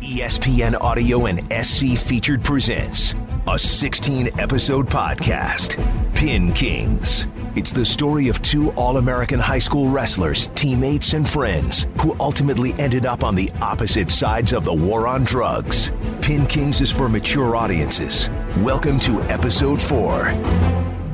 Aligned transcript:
ESPN 0.00 0.78
Audio 0.80 1.26
and 1.26 1.40
SC 1.64 1.96
Featured 1.96 2.42
presents 2.42 3.14
a 3.46 3.58
16 3.58 4.38
episode 4.40 4.86
podcast, 4.88 5.76
Pin 6.14 6.52
Kings. 6.52 7.26
It's 7.56 7.72
the 7.72 7.86
story 7.86 8.28
of 8.28 8.42
two 8.42 8.70
All 8.72 8.96
American 8.96 9.38
high 9.38 9.58
school 9.60 9.88
wrestlers, 9.88 10.48
teammates, 10.48 11.12
and 11.12 11.26
friends 11.28 11.86
who 12.00 12.16
ultimately 12.20 12.74
ended 12.74 13.06
up 13.06 13.22
on 13.24 13.34
the 13.34 13.50
opposite 13.62 14.10
sides 14.10 14.52
of 14.52 14.64
the 14.64 14.74
war 14.74 15.06
on 15.06 15.24
drugs. 15.24 15.90
Pin 16.20 16.46
Kings 16.46 16.80
is 16.80 16.90
for 16.90 17.08
mature 17.08 17.54
audiences. 17.56 18.28
Welcome 18.58 18.98
to 19.00 19.22
episode 19.22 19.80
four 19.80 20.24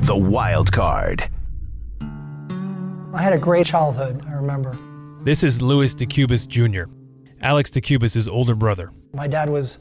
The 0.01 0.17
Wild 0.17 0.71
Card. 0.71 1.29
I 3.13 3.21
had 3.21 3.33
a 3.33 3.37
great 3.37 3.65
childhood, 3.67 4.25
I 4.27 4.33
remember. 4.33 4.77
This 5.23 5.43
is 5.43 5.61
Louis 5.61 5.93
DeCubas 5.95 6.47
Jr., 6.47 6.91
Alex 7.43 7.71
DeCubas' 7.71 8.31
older 8.31 8.53
brother. 8.53 8.91
My 9.13 9.27
dad 9.27 9.49
was 9.49 9.79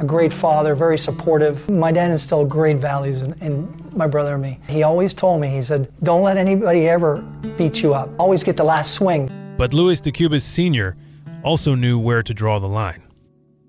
a 0.00 0.04
great 0.04 0.32
father, 0.32 0.74
very 0.74 0.96
supportive. 0.96 1.68
My 1.68 1.92
dad 1.92 2.10
instilled 2.10 2.48
great 2.48 2.78
values 2.78 3.22
in, 3.22 3.34
in, 3.42 3.84
my 3.94 4.06
brother 4.06 4.34
and 4.34 4.42
me. 4.42 4.58
He 4.68 4.82
always 4.82 5.14
told 5.14 5.40
me, 5.40 5.48
he 5.48 5.62
said, 5.62 5.92
don't 6.02 6.22
let 6.22 6.36
anybody 6.36 6.88
ever 6.88 7.16
beat 7.56 7.82
you 7.82 7.94
up. 7.94 8.10
Always 8.18 8.42
get 8.42 8.56
the 8.56 8.64
last 8.64 8.94
swing. 8.94 9.30
But 9.56 9.72
Louis 9.72 10.00
DeCubas 10.00 10.42
Sr. 10.42 10.96
also 11.44 11.74
knew 11.76 11.98
where 11.98 12.22
to 12.22 12.34
draw 12.34 12.58
the 12.58 12.66
line. 12.66 13.02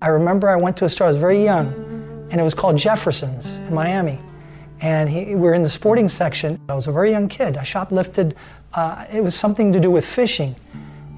I 0.02 0.08
remember 0.08 0.48
I 0.48 0.56
went 0.56 0.76
to 0.78 0.84
a 0.84 0.88
store, 0.88 1.06
I 1.06 1.10
was 1.10 1.18
very 1.18 1.44
young, 1.44 1.72
and 2.30 2.40
it 2.40 2.42
was 2.42 2.54
called 2.54 2.76
Jefferson's 2.76 3.58
in 3.58 3.74
Miami. 3.74 4.18
And 4.80 5.08
he, 5.08 5.26
we 5.26 5.36
were 5.36 5.54
in 5.54 5.62
the 5.62 5.70
sporting 5.70 6.08
section. 6.08 6.60
I 6.68 6.74
was 6.74 6.86
a 6.86 6.92
very 6.92 7.10
young 7.10 7.28
kid. 7.28 7.56
I 7.56 7.62
shoplifted. 7.62 8.34
Uh, 8.74 9.06
it 9.12 9.22
was 9.22 9.34
something 9.34 9.72
to 9.72 9.80
do 9.80 9.90
with 9.90 10.04
fishing. 10.04 10.56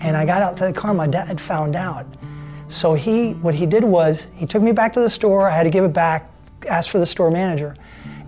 And 0.01 0.17
I 0.17 0.25
got 0.25 0.43
out 0.43 0.57
to 0.59 0.65
the 0.65 0.73
car, 0.73 0.95
my 0.95 1.07
dad 1.07 1.41
found 1.41 1.77
out. 1.77 2.07
So 2.69 2.95
he, 2.95 3.33
what 3.35 3.55
he 3.55 3.67
did 3.67 3.83
was, 3.83 4.29
he 4.35 4.47
took 4.47 4.63
me 4.63 4.73
back 4.73 4.93
to 4.93 5.01
the 5.01 5.11
store, 5.11 5.49
I 5.49 5.57
had 5.57 5.65
to 5.65 5.71
give 5.71 5.85
it 5.85 5.93
back, 5.93 6.31
asked 6.69 6.91
for 6.91 6.99
the 6.99 7.07
store 7.07 7.31
manager. 7.31 7.75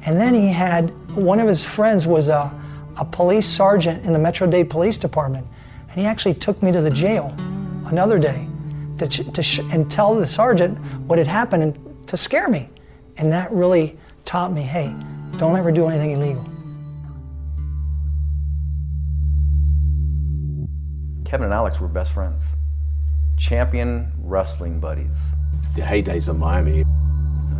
And 0.06 0.18
then 0.18 0.34
he 0.34 0.48
had, 0.48 0.90
one 1.14 1.38
of 1.40 1.46
his 1.46 1.64
friends 1.64 2.06
was 2.06 2.28
a, 2.28 2.52
a 2.98 3.04
police 3.04 3.46
sergeant 3.46 4.04
in 4.04 4.12
the 4.12 4.18
Metro-Dade 4.18 4.70
Police 4.70 4.96
Department. 4.96 5.46
And 5.90 6.00
he 6.00 6.06
actually 6.06 6.34
took 6.34 6.62
me 6.62 6.72
to 6.72 6.80
the 6.80 6.90
jail 6.90 7.34
another 7.86 8.18
day 8.18 8.48
to, 8.98 9.08
to 9.08 9.62
and 9.72 9.90
tell 9.90 10.14
the 10.14 10.26
sergeant 10.26 10.78
what 11.06 11.18
had 11.18 11.26
happened 11.26 11.62
and 11.62 12.08
to 12.08 12.16
scare 12.16 12.48
me. 12.48 12.68
And 13.18 13.30
that 13.32 13.52
really 13.52 13.98
taught 14.24 14.52
me, 14.52 14.62
hey, 14.62 14.94
don't 15.36 15.56
ever 15.56 15.70
do 15.70 15.88
anything 15.88 16.12
illegal. 16.12 16.44
Kevin 21.30 21.44
and 21.44 21.54
Alex 21.54 21.78
were 21.78 21.86
best 21.86 22.12
friends, 22.12 22.42
champion 23.36 24.10
wrestling 24.18 24.80
buddies. 24.80 25.16
The 25.76 25.82
heydays 25.82 26.28
of 26.28 26.36
Miami. 26.36 26.84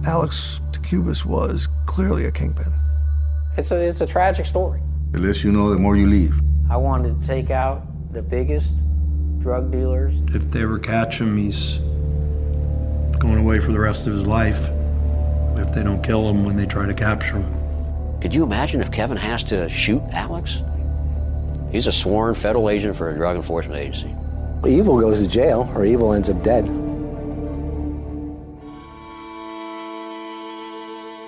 Alex 0.09 0.61
DeCubas 0.73 1.25
was 1.25 1.69
clearly 1.87 2.25
a 2.25 2.33
kingpin. 2.33 2.73
It's 3.57 3.71
a, 3.71 3.77
it's 3.77 4.01
a 4.01 4.09
tragic 4.09 4.47
story. 4.47 4.83
The 5.12 5.21
less 5.21 5.44
you 5.44 5.53
know, 5.53 5.71
the 5.71 5.78
more 5.78 5.97
you 5.97 6.09
leave. 6.09 6.34
I 6.69 6.78
wanted 6.78 7.21
to 7.21 7.25
take 7.25 7.50
out 7.50 8.12
the 8.12 8.22
biggest 8.22 8.78
drug 9.39 9.71
dealers. 9.71 10.21
If 10.34 10.50
they 10.50 10.62
ever 10.62 10.81
catch 10.81 11.21
him, 11.21 11.37
he's 11.37 11.78
going 13.21 13.39
away 13.39 13.61
for 13.61 13.71
the 13.71 13.78
rest 13.78 14.05
of 14.09 14.15
his 14.15 14.27
life. 14.27 14.69
If 15.56 15.73
they 15.73 15.84
don't 15.84 16.03
kill 16.03 16.28
him 16.28 16.44
when 16.44 16.56
they 16.56 16.67
try 16.67 16.87
to 16.87 16.94
capture 16.94 17.39
him. 17.39 18.21
Could 18.21 18.34
you 18.34 18.43
imagine 18.43 18.81
if 18.81 18.91
Kevin 18.91 19.17
has 19.17 19.44
to 19.44 19.69
shoot 19.69 20.03
Alex? 20.11 20.61
He's 21.70 21.86
a 21.86 21.92
sworn 21.92 22.34
federal 22.34 22.69
agent 22.69 22.97
for 22.97 23.10
a 23.10 23.14
drug 23.14 23.36
enforcement 23.36 23.78
agency. 23.78 24.12
Evil 24.66 25.00
goes 25.00 25.22
to 25.22 25.28
jail, 25.28 25.70
or 25.72 25.86
evil 25.86 26.12
ends 26.12 26.28
up 26.28 26.42
dead. 26.42 26.66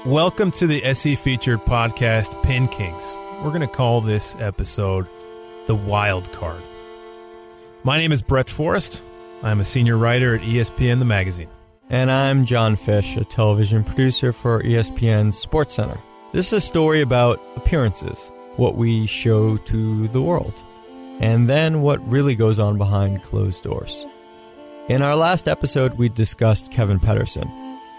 Welcome 0.05 0.51
to 0.53 0.67
the 0.67 0.83
SC 0.93 1.17
featured 1.17 1.61
podcast, 1.61 2.43
Pin 2.43 2.67
Kings. 2.67 3.17
We're 3.41 3.51
going 3.51 3.61
to 3.61 3.69
call 3.69 4.01
this 4.01 4.35
episode 4.41 5.07
The 5.69 5.77
Wild 5.77 6.33
Card. 6.33 6.63
My 7.85 7.99
name 7.99 8.11
is 8.11 8.21
Brett 8.21 8.51
Forrest. 8.51 9.05
I'm 9.45 9.61
a 9.61 9.65
senior 9.65 9.97
writer 9.97 10.35
at 10.35 10.41
ESPN 10.41 10.99
The 10.99 11.05
Magazine. 11.05 11.51
And 11.89 12.11
I'm 12.11 12.47
John 12.47 12.75
Fish, 12.75 13.17
a 13.17 13.25
television 13.25 13.85
producer 13.85 14.33
for 14.33 14.61
ESPN 14.61 15.33
Sports 15.33 15.75
Center. 15.75 16.01
This 16.33 16.49
is 16.49 16.53
a 16.55 16.61
story 16.61 17.01
about 17.01 17.41
appearances 17.55 18.33
what 18.57 18.77
we 18.77 19.07
show 19.07 19.57
to 19.57 20.09
the 20.09 20.23
world, 20.23 20.63
and 21.21 21.49
then 21.49 21.83
what 21.83 22.07
really 22.07 22.35
goes 22.35 22.59
on 22.59 22.79
behind 22.79 23.23
closed 23.23 23.63
doors. 23.63 24.07
In 24.89 25.01
our 25.01 25.17
last 25.17 25.49
episode, 25.49 25.95
we 25.95 26.09
discussed 26.09 26.73
Kevin 26.73 26.99
Pedersen. 26.99 27.49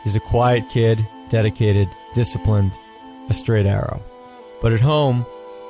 He's 0.03 0.15
a 0.15 0.19
quiet 0.19 0.69
kid, 0.69 1.07
dedicated, 1.29 1.87
disciplined, 2.13 2.77
a 3.29 3.33
straight 3.33 3.65
arrow. 3.65 4.01
But 4.61 4.73
at 4.73 4.81
home, 4.81 5.25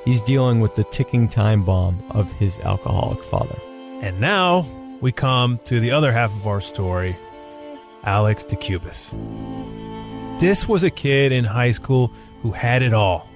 he's 0.05 0.21
dealing 0.21 0.59
with 0.59 0.75
the 0.75 0.83
ticking 0.85 1.29
time 1.29 1.63
bomb 1.63 2.03
of 2.09 2.31
his 2.33 2.59
alcoholic 2.61 3.23
father. 3.23 3.59
And 4.01 4.19
now 4.19 4.67
we 5.01 5.11
come 5.11 5.59
to 5.65 5.79
the 5.79 5.91
other 5.91 6.11
half 6.11 6.31
of 6.31 6.47
our 6.47 6.61
story 6.61 7.15
Alex 8.03 8.43
DeCubas. 8.43 9.11
This 10.39 10.67
was 10.67 10.83
a 10.83 10.89
kid 10.89 11.31
in 11.31 11.45
high 11.45 11.71
school 11.71 12.11
who 12.41 12.51
had 12.51 12.81
it 12.81 12.93
all 12.93 13.29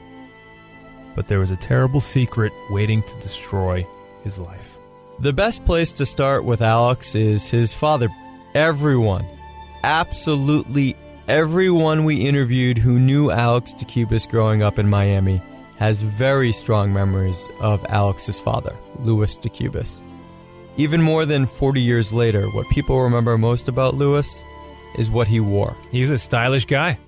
but 1.17 1.27
there 1.27 1.39
was 1.39 1.49
a 1.49 1.57
terrible 1.57 1.99
secret 1.99 2.53
waiting 2.69 3.01
to 3.01 3.19
destroy 3.19 3.85
his 4.23 4.37
life. 4.37 4.77
The 5.19 5.33
best 5.33 5.65
place 5.65 5.91
to 5.93 6.05
start 6.05 6.45
with 6.45 6.61
Alex 6.61 7.15
is 7.15 7.49
his 7.49 7.73
father. 7.73 8.07
Everyone, 8.53 9.25
absolutely 9.83 10.95
everyone 11.27 12.05
we 12.05 12.17
interviewed 12.17 12.77
who 12.77 12.99
knew 12.99 13.31
Alex 13.31 13.73
DeCubas 13.73 14.29
growing 14.29 14.61
up 14.61 14.77
in 14.77 14.87
Miami 14.87 15.41
has 15.77 16.03
very 16.03 16.51
strong 16.51 16.93
memories 16.93 17.49
of 17.61 17.83
Alex's 17.89 18.39
father, 18.39 18.75
Louis 18.99 19.39
DeCubas. 19.39 20.03
Even 20.77 21.01
more 21.01 21.25
than 21.25 21.47
40 21.47 21.81
years 21.81 22.13
later, 22.13 22.47
what 22.51 22.69
people 22.69 23.01
remember 23.01 23.39
most 23.39 23.67
about 23.67 23.95
Louis 23.95 24.45
is 24.99 25.09
what 25.09 25.27
he 25.27 25.39
wore. 25.39 25.75
He 25.89 26.01
was 26.01 26.11
a 26.11 26.19
stylish 26.19 26.65
guy 26.65 26.99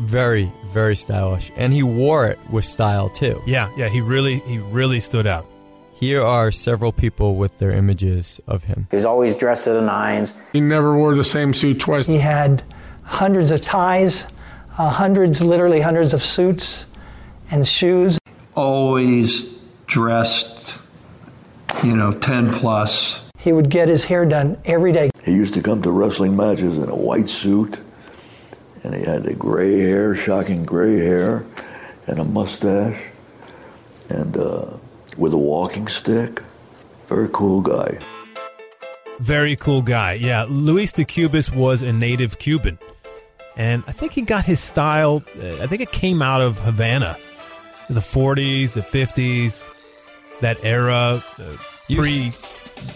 very 0.00 0.52
very 0.66 0.96
stylish. 0.96 1.50
And 1.56 1.72
he 1.72 1.82
wore 1.82 2.26
it 2.26 2.38
with 2.50 2.64
style 2.64 3.08
too. 3.08 3.42
Yeah 3.46 3.70
yeah 3.76 3.88
he 3.88 4.00
really 4.00 4.40
he 4.40 4.58
really 4.58 5.00
stood 5.00 5.26
out. 5.26 5.46
Here 5.94 6.22
are 6.22 6.52
several 6.52 6.92
people 6.92 7.34
with 7.34 7.58
their 7.58 7.72
images 7.72 8.40
of 8.46 8.64
him. 8.64 8.86
He 8.90 8.96
was 8.96 9.04
always 9.04 9.34
dressed 9.34 9.64
to 9.64 9.72
the 9.72 9.80
nines. 9.80 10.32
He 10.52 10.60
never 10.60 10.96
wore 10.96 11.16
the 11.16 11.24
same 11.24 11.52
suit 11.52 11.80
twice. 11.80 12.06
He 12.06 12.18
had 12.18 12.62
hundreds 13.02 13.50
of 13.50 13.60
ties 13.60 14.26
uh, 14.78 14.90
hundreds 14.90 15.42
literally 15.42 15.80
hundreds 15.80 16.14
of 16.14 16.22
suits 16.22 16.86
and 17.50 17.66
shoes. 17.66 18.18
Always 18.54 19.58
dressed 19.86 20.78
you 21.82 21.96
know 21.96 22.12
10 22.12 22.52
plus. 22.52 23.28
He 23.38 23.52
would 23.52 23.70
get 23.70 23.88
his 23.88 24.04
hair 24.04 24.26
done 24.26 24.58
every 24.64 24.92
day. 24.92 25.10
He 25.24 25.32
used 25.32 25.54
to 25.54 25.62
come 25.62 25.82
to 25.82 25.90
wrestling 25.90 26.36
matches 26.36 26.76
in 26.76 26.88
a 26.88 26.96
white 26.96 27.28
suit 27.28 27.78
and 28.88 28.96
he 28.96 29.04
had 29.04 29.24
the 29.24 29.34
gray 29.34 29.78
hair, 29.80 30.14
shocking 30.14 30.64
gray 30.64 30.96
hair, 30.96 31.44
and 32.06 32.18
a 32.18 32.24
mustache, 32.24 33.08
and 34.08 34.34
uh, 34.34 34.64
with 35.18 35.34
a 35.34 35.38
walking 35.38 35.88
stick. 35.88 36.42
Very 37.06 37.28
cool 37.30 37.60
guy. 37.60 37.98
Very 39.18 39.56
cool 39.56 39.82
guy. 39.82 40.14
Yeah, 40.14 40.46
Luis 40.48 40.92
DeCubas 40.92 41.54
was 41.54 41.82
a 41.82 41.92
native 41.92 42.38
Cuban, 42.38 42.78
and 43.58 43.84
I 43.86 43.92
think 43.92 44.12
he 44.12 44.22
got 44.22 44.46
his 44.46 44.58
style. 44.58 45.22
Uh, 45.38 45.62
I 45.62 45.66
think 45.66 45.82
it 45.82 45.92
came 45.92 46.22
out 46.22 46.40
of 46.40 46.58
Havana, 46.60 47.18
the 47.90 48.00
'40s, 48.00 48.72
the 48.72 48.80
'50s, 48.80 49.68
that 50.40 50.64
era, 50.64 51.22
uh, 51.38 51.56
pre 51.94 52.32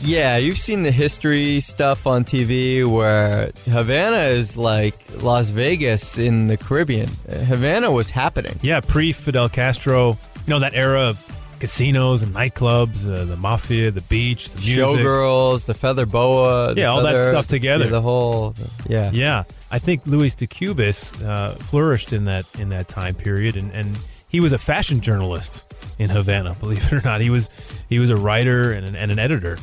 yeah, 0.00 0.36
you've 0.36 0.58
seen 0.58 0.82
the 0.82 0.90
history 0.90 1.60
stuff 1.60 2.06
on 2.06 2.24
TV 2.24 2.84
where 2.84 3.52
Havana 3.70 4.18
is 4.18 4.56
like 4.56 4.94
Las 5.22 5.50
Vegas 5.50 6.18
in 6.18 6.48
the 6.48 6.56
Caribbean. 6.56 7.08
Havana 7.28 7.90
was 7.90 8.10
happening. 8.10 8.58
Yeah, 8.62 8.80
pre 8.80 9.12
Fidel 9.12 9.48
Castro, 9.48 10.10
you 10.10 10.16
know, 10.48 10.58
that 10.58 10.74
era 10.74 11.02
of 11.02 11.28
casinos 11.60 12.22
and 12.22 12.34
nightclubs, 12.34 13.06
uh, 13.06 13.24
the 13.24 13.36
mafia, 13.36 13.92
the 13.92 14.00
beach, 14.02 14.50
the 14.50 14.58
music. 14.58 14.84
Showgirls, 14.84 15.66
the 15.66 15.74
feather 15.74 16.06
boa. 16.06 16.74
the 16.74 16.80
Yeah, 16.80 16.88
all 16.88 17.02
that 17.04 17.30
stuff 17.30 17.46
together. 17.46 17.84
yeah, 17.84 17.90
the 17.90 18.00
whole, 18.00 18.54
yeah. 18.88 19.10
Yeah, 19.12 19.44
I 19.70 19.78
think 19.78 20.04
Luis 20.04 20.34
de 20.34 20.48
Cubas 20.48 21.24
uh, 21.24 21.54
flourished 21.54 22.12
in 22.12 22.24
that 22.24 22.46
in 22.58 22.70
that 22.70 22.88
time 22.88 23.14
period, 23.14 23.56
and, 23.56 23.70
and 23.70 23.96
he 24.32 24.40
was 24.40 24.52
a 24.54 24.58
fashion 24.58 25.00
journalist 25.00 25.72
in 25.98 26.10
Havana. 26.10 26.54
Believe 26.60 26.84
it 26.86 26.92
or 26.92 27.02
not, 27.04 27.20
he 27.20 27.30
was 27.30 27.48
he 27.88 27.98
was 27.98 28.10
a 28.10 28.16
writer 28.16 28.72
and 28.72 28.88
an, 28.88 28.96
and 28.96 29.12
an 29.12 29.18
editor, 29.18 29.58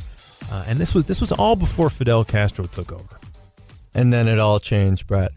uh, 0.51 0.63
and 0.68 0.80
this 0.80 0.94
was 0.94 1.06
this 1.06 1.19
was 1.19 1.31
all 1.33 1.56
before 1.56 1.89
Fidel 1.89 2.24
Castro 2.24 2.66
took 2.66 2.94
over. 2.94 3.19
And 3.94 4.13
then 4.13 4.27
it 4.27 4.39
all 4.39 4.60
changed, 4.60 5.07
Brett. 5.07 5.31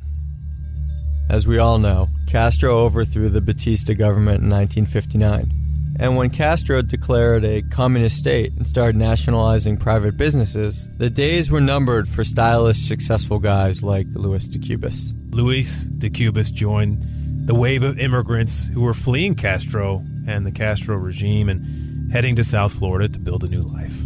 As 1.31 1.47
we 1.47 1.57
all 1.57 1.79
know, 1.79 2.09
Castro 2.29 2.77
overthrew 2.81 3.31
the 3.31 3.41
Batista 3.41 3.95
government 3.95 4.43
in 4.43 4.51
1959. 4.51 5.51
And 5.99 6.17
when 6.17 6.31
Castro 6.31 6.83
declared 6.83 7.45
a 7.45 7.63
communist 7.63 8.17
state 8.19 8.53
and 8.57 8.67
started 8.67 8.97
nationalizing 8.97 9.77
private 9.77 10.17
businesses, 10.17 10.91
the 10.99 11.09
days 11.09 11.51
were 11.51 11.61
numbered 11.61 12.09
for 12.09 12.25
stylish, 12.25 12.79
successful 12.79 13.39
guys 13.39 13.83
like 13.83 14.07
Luis 14.15 14.49
de 14.49 14.59
Cubas. 14.59 15.13
Luis 15.35 15.85
de 15.85 16.11
Cubas 16.11 16.53
joined 16.53 17.03
the 17.45 17.55
wave 17.55 17.83
of 17.83 17.99
immigrants 17.99 18.69
who 18.69 18.81
were 18.83 18.95
fleeing 18.95 19.35
Castro 19.35 20.05
and 20.29 20.47
the 20.47 20.53
Castro 20.53 20.97
regime 20.97 21.49
and 21.49 22.13
heading 22.13 22.37
to 22.37 22.45
South 22.45 22.73
Florida 22.73 23.09
to 23.09 23.19
build 23.19 23.43
a 23.43 23.49
new 23.49 23.63
life. 23.63 24.05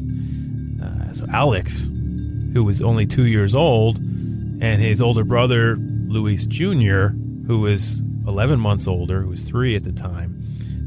Uh, 0.83 1.13
so 1.13 1.27
Alex, 1.31 1.85
who 1.85 2.65
was 2.65 2.81
only 2.81 3.07
two 3.07 3.27
years 3.27 3.55
old, 3.55 3.99
and 3.99 4.81
his 4.81 5.03
older 5.03 5.23
brother 5.23 5.77
Luis 5.77 6.47
Jr., 6.47 7.09
who 7.47 7.61
was 7.61 8.01
11 8.27 8.59
months 8.59 8.87
older, 8.87 9.21
who 9.21 9.29
was 9.29 9.45
three 9.45 9.77
at 9.77 9.85
the 9.85 9.93
time, 9.93 10.35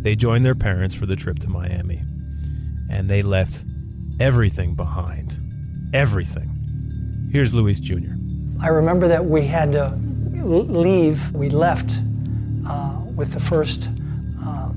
they 0.02 0.16
joined 0.16 0.44
their 0.44 0.56
parents 0.56 0.96
for 0.96 1.06
the 1.06 1.16
trip 1.16 1.38
to 1.40 1.50
Miami, 1.50 2.02
and 2.90 3.10
they 3.10 3.22
left 3.22 3.64
everything 4.20 4.74
behind. 4.74 5.38
Everything. 5.94 6.50
Here's 7.32 7.54
Luis 7.54 7.80
Jr. 7.80 8.14
I 8.60 8.70
remember 8.70 9.08
that 9.08 9.26
we 9.26 9.46
had 9.46 9.72
to 9.74 9.90
leave. 10.34 11.32
We 11.34 11.50
left 11.50 12.00
uh, 12.68 13.02
with 13.16 13.34
the 13.34 13.40
first 13.40 13.90
uh, 14.44 14.70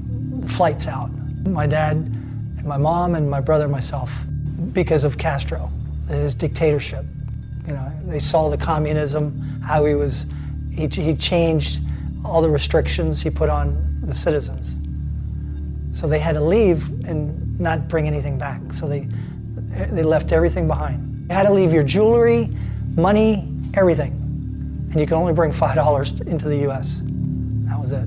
flights 0.49 0.87
out. 0.87 1.11
My 1.45 1.67
dad 1.67 1.97
and 1.97 2.65
my 2.65 2.77
mom 2.77 3.15
and 3.15 3.29
my 3.29 3.41
brother 3.41 3.65
and 3.65 3.73
myself, 3.73 4.13
because 4.73 5.05
of 5.05 5.19
Castro, 5.19 5.71
his 6.09 6.35
dictatorship. 6.35 7.05
You 7.67 7.75
know, 7.75 7.93
they 8.05 8.19
saw 8.19 8.49
the 8.49 8.57
communism, 8.57 9.41
how 9.63 9.85
he 9.85 9.95
was, 9.95 10.27
he, 10.73 10.87
he 10.89 11.15
changed 11.15 11.81
all 12.25 12.43
the 12.43 12.51
restrictions 12.51 13.23
he 13.23 13.31
put 13.31 13.49
on 13.49 14.01
the 14.03 14.15
citizens. 14.15 14.77
So 15.97 16.07
they 16.07 16.19
had 16.19 16.35
to 16.35 16.41
leave 16.41 16.89
and 17.07 17.59
not 17.61 17.89
bring 17.89 18.07
anything 18.07 18.39
back. 18.39 18.73
So 18.73 18.89
they, 18.89 19.09
they 19.91 20.03
left 20.03 20.33
everything 20.33 20.67
behind. 20.67 21.29
You 21.29 21.35
had 21.35 21.45
to 21.45 21.53
leave 21.53 21.73
your 21.73 21.83
jewelry, 21.83 22.51
money, 22.97 23.49
everything. 23.75 24.13
And 24.91 25.01
you 25.01 25.07
can 25.07 25.17
only 25.17 25.33
bring 25.33 25.51
$5 25.53 26.27
into 26.27 26.49
the 26.49 26.69
US. 26.71 27.03
That 27.73 27.81
was 27.81 27.93
it. 27.93 28.07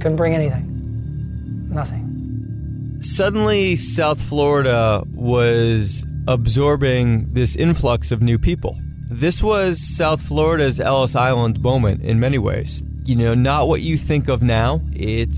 Couldn't 0.00 0.16
bring 0.16 0.34
anything. 0.34 1.68
Nothing. 1.68 2.96
Suddenly, 3.00 3.76
South 3.76 4.18
Florida 4.18 5.04
was 5.12 6.02
absorbing 6.26 7.30
this 7.34 7.54
influx 7.54 8.10
of 8.10 8.22
new 8.22 8.38
people. 8.38 8.74
This 9.10 9.42
was 9.42 9.86
South 9.86 10.22
Florida's 10.22 10.80
Ellis 10.80 11.14
Island 11.14 11.60
moment 11.60 12.00
in 12.02 12.18
many 12.18 12.38
ways. 12.38 12.82
You 13.04 13.16
know, 13.16 13.34
not 13.34 13.68
what 13.68 13.82
you 13.82 13.98
think 13.98 14.28
of 14.28 14.42
now. 14.42 14.80
It 14.94 15.36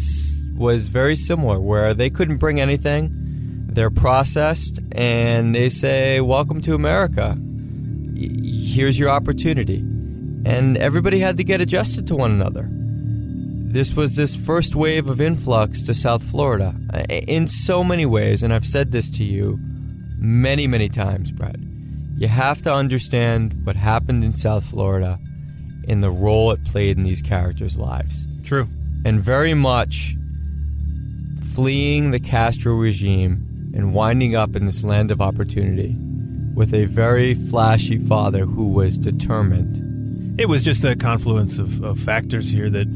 was 0.57 0.89
very 0.89 1.17
similar 1.17 1.59
where 1.59 1.95
they 1.95 2.11
couldn't 2.11 2.37
bring 2.37 2.61
anything. 2.61 3.11
They're 3.67 3.91
processed 3.91 4.79
and 4.93 5.53
they 5.53 5.69
say, 5.69 6.21
"Welcome 6.21 6.61
to 6.63 6.75
America. 6.77 7.37
Here's 8.15 9.01
your 9.01 9.11
opportunity." 9.11 9.79
And 10.45 10.77
everybody 10.77 11.19
had 11.19 11.39
to 11.39 11.45
get 11.45 11.61
adjusted 11.61 12.07
to 12.07 12.15
one 12.15 12.31
another. 12.31 12.71
This 13.75 13.97
was 13.97 14.15
this 14.15 14.37
first 14.37 14.77
wave 14.77 15.09
of 15.09 15.21
influx 15.21 15.83
to 15.83 15.95
South 15.95 16.23
Florida 16.23 16.77
uh, 16.93 17.03
in 17.09 17.49
so 17.49 17.83
many 17.83 18.07
ways, 18.07 18.45
and 18.45 18.55
I've 18.55 18.65
said 18.65 18.93
this 18.93 19.11
to 19.11 19.25
you 19.25 19.59
many, 20.17 20.69
many 20.69 20.89
times, 20.89 21.33
Brett. 21.33 21.57
You 22.17 22.29
have 22.29 22.63
to 22.63 22.73
understand 22.73 23.67
what 23.67 23.75
happened 23.75 24.23
in 24.23 24.37
South 24.37 24.65
Florida 24.65 25.19
and 25.89 26.05
the 26.05 26.13
role 26.13 26.53
it 26.53 26.65
played 26.65 26.99
in 26.99 27.03
these 27.03 27.21
characters' 27.21 27.77
lives. 27.77 28.29
True. 28.45 28.69
And 29.05 29.21
very 29.21 29.55
much 29.55 30.15
fleeing 31.53 32.13
the 32.13 32.21
Castro 32.21 32.75
regime 32.75 33.73
and 33.75 33.93
winding 33.93 34.37
up 34.37 34.55
in 34.55 34.67
this 34.67 34.85
land 34.85 35.11
of 35.11 35.21
opportunity 35.21 35.97
with 36.55 36.73
a 36.75 36.85
very 36.85 37.35
flashy 37.35 37.99
father 37.99 38.45
who 38.45 38.69
was 38.69 38.97
determined. 38.97 39.94
It 40.37 40.49
was 40.49 40.65
just 40.65 40.85
a 40.85 40.97
confluence 40.97 41.59
of, 41.59 41.83
of 41.85 41.99
factors 41.99 42.49
here 42.51 42.69
that 42.71 42.87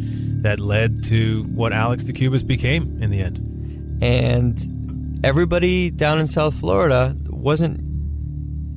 that 0.43 0.61
led 0.61 1.05
to 1.05 1.44
what 1.44 1.73
Alex 1.73 2.05
de 2.05 2.12
Cubas 2.12 2.46
became 2.46 3.00
in 3.02 3.11
the 3.11 3.20
end. 3.20 3.99
And 4.02 5.20
everybody 5.25 5.90
down 5.90 6.19
in 6.20 6.26
South 6.26 6.55
Florida 6.55 7.17
wasn't 7.29 7.81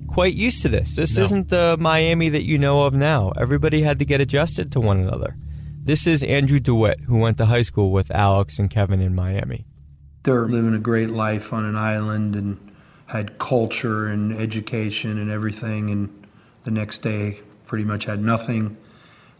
quite 0.08 0.34
used 0.34 0.62
to 0.64 0.70
this. 0.70 0.96
This 0.96 1.18
No. 1.18 1.24
isn't 1.24 1.50
the 1.50 1.78
Miami 1.80 2.30
that 2.30 2.44
you 2.44 2.58
know 2.58 2.82
of 2.82 2.94
now. 2.94 3.32
Everybody 3.40 3.82
had 3.84 4.00
to 4.00 4.06
get 4.06 4.22
adjusted 4.22 4.72
to 4.74 4.80
one 4.80 5.00
another. 5.00 5.36
This 5.84 6.06
is 6.06 6.22
Andrew 6.24 6.60
DeWitt, 6.60 7.02
who 7.02 7.18
went 7.20 7.38
to 7.40 7.46
high 7.48 7.62
school 7.64 7.92
with 7.92 8.12
Alex 8.12 8.60
and 8.60 8.70
Kevin 8.70 9.02
in 9.02 9.16
Miami. 9.16 9.66
They're 10.24 10.48
living 10.48 10.76
a 10.76 10.80
great 10.80 11.10
life 11.10 11.54
on 11.54 11.66
an 11.66 11.76
island 11.76 12.36
and 12.36 12.58
had 13.08 13.40
culture 13.40 14.08
and 14.08 14.34
education 14.34 15.18
and 15.18 15.32
everything. 15.32 15.90
And 15.90 16.28
the 16.64 16.72
next 16.72 17.00
day, 17.00 17.40
pretty 17.72 17.86
much 17.86 18.04
had 18.04 18.22
nothing. 18.22 18.76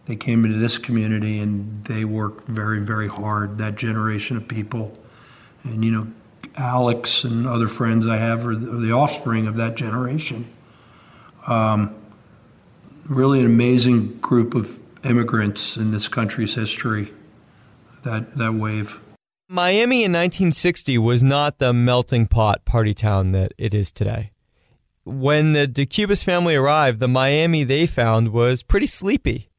They 0.06 0.16
came 0.16 0.46
into 0.46 0.56
this 0.56 0.78
community 0.78 1.38
and 1.38 1.84
they 1.84 2.02
worked 2.02 2.48
very, 2.48 2.80
very 2.80 3.06
hard. 3.06 3.58
That 3.58 3.76
generation 3.76 4.38
of 4.38 4.48
people, 4.48 4.98
and 5.64 5.84
you 5.84 5.90
know, 5.90 6.06
Alex 6.56 7.24
and 7.24 7.46
other 7.46 7.68
friends 7.68 8.06
I 8.06 8.16
have 8.16 8.46
are 8.46 8.56
the, 8.56 8.90
offspring 8.90 9.46
of 9.46 9.56
that 9.56 9.74
generation. 9.74 10.50
Um, 11.46 11.94
really, 13.06 13.38
an 13.40 13.44
amazing 13.44 14.16
group 14.20 14.54
of 14.54 14.80
immigrants 15.04 15.76
in 15.76 15.90
this 15.90 16.08
country's 16.08 16.54
history. 16.54 17.12
That 18.02 18.38
that 18.38 18.54
wave. 18.54 18.98
Miami 19.46 20.04
in 20.04 20.12
1960 20.12 20.96
was 20.96 21.22
not 21.22 21.58
the 21.58 21.74
melting 21.74 22.28
pot 22.28 22.64
party 22.64 22.94
town 22.94 23.32
that 23.32 23.52
it 23.58 23.74
is 23.74 23.92
today. 23.92 24.31
When 25.04 25.52
the 25.52 25.66
DeCubas 25.66 26.22
family 26.22 26.54
arrived, 26.54 27.00
the 27.00 27.08
Miami 27.08 27.64
they 27.64 27.86
found 27.86 28.32
was 28.32 28.62
pretty 28.62 28.86
sleepy. 28.86 29.50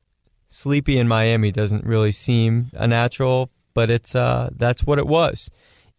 Sleepy 0.48 0.98
in 0.98 1.08
Miami 1.08 1.52
doesn't 1.52 1.86
really 1.86 2.14
seem 2.14 2.70
a 2.74 2.88
natural, 2.88 3.50
but 3.74 3.90
it's 3.90 4.16
uh, 4.16 4.52
that's 4.56 4.84
what 4.84 5.00
it 5.00 5.08
was. 5.08 5.50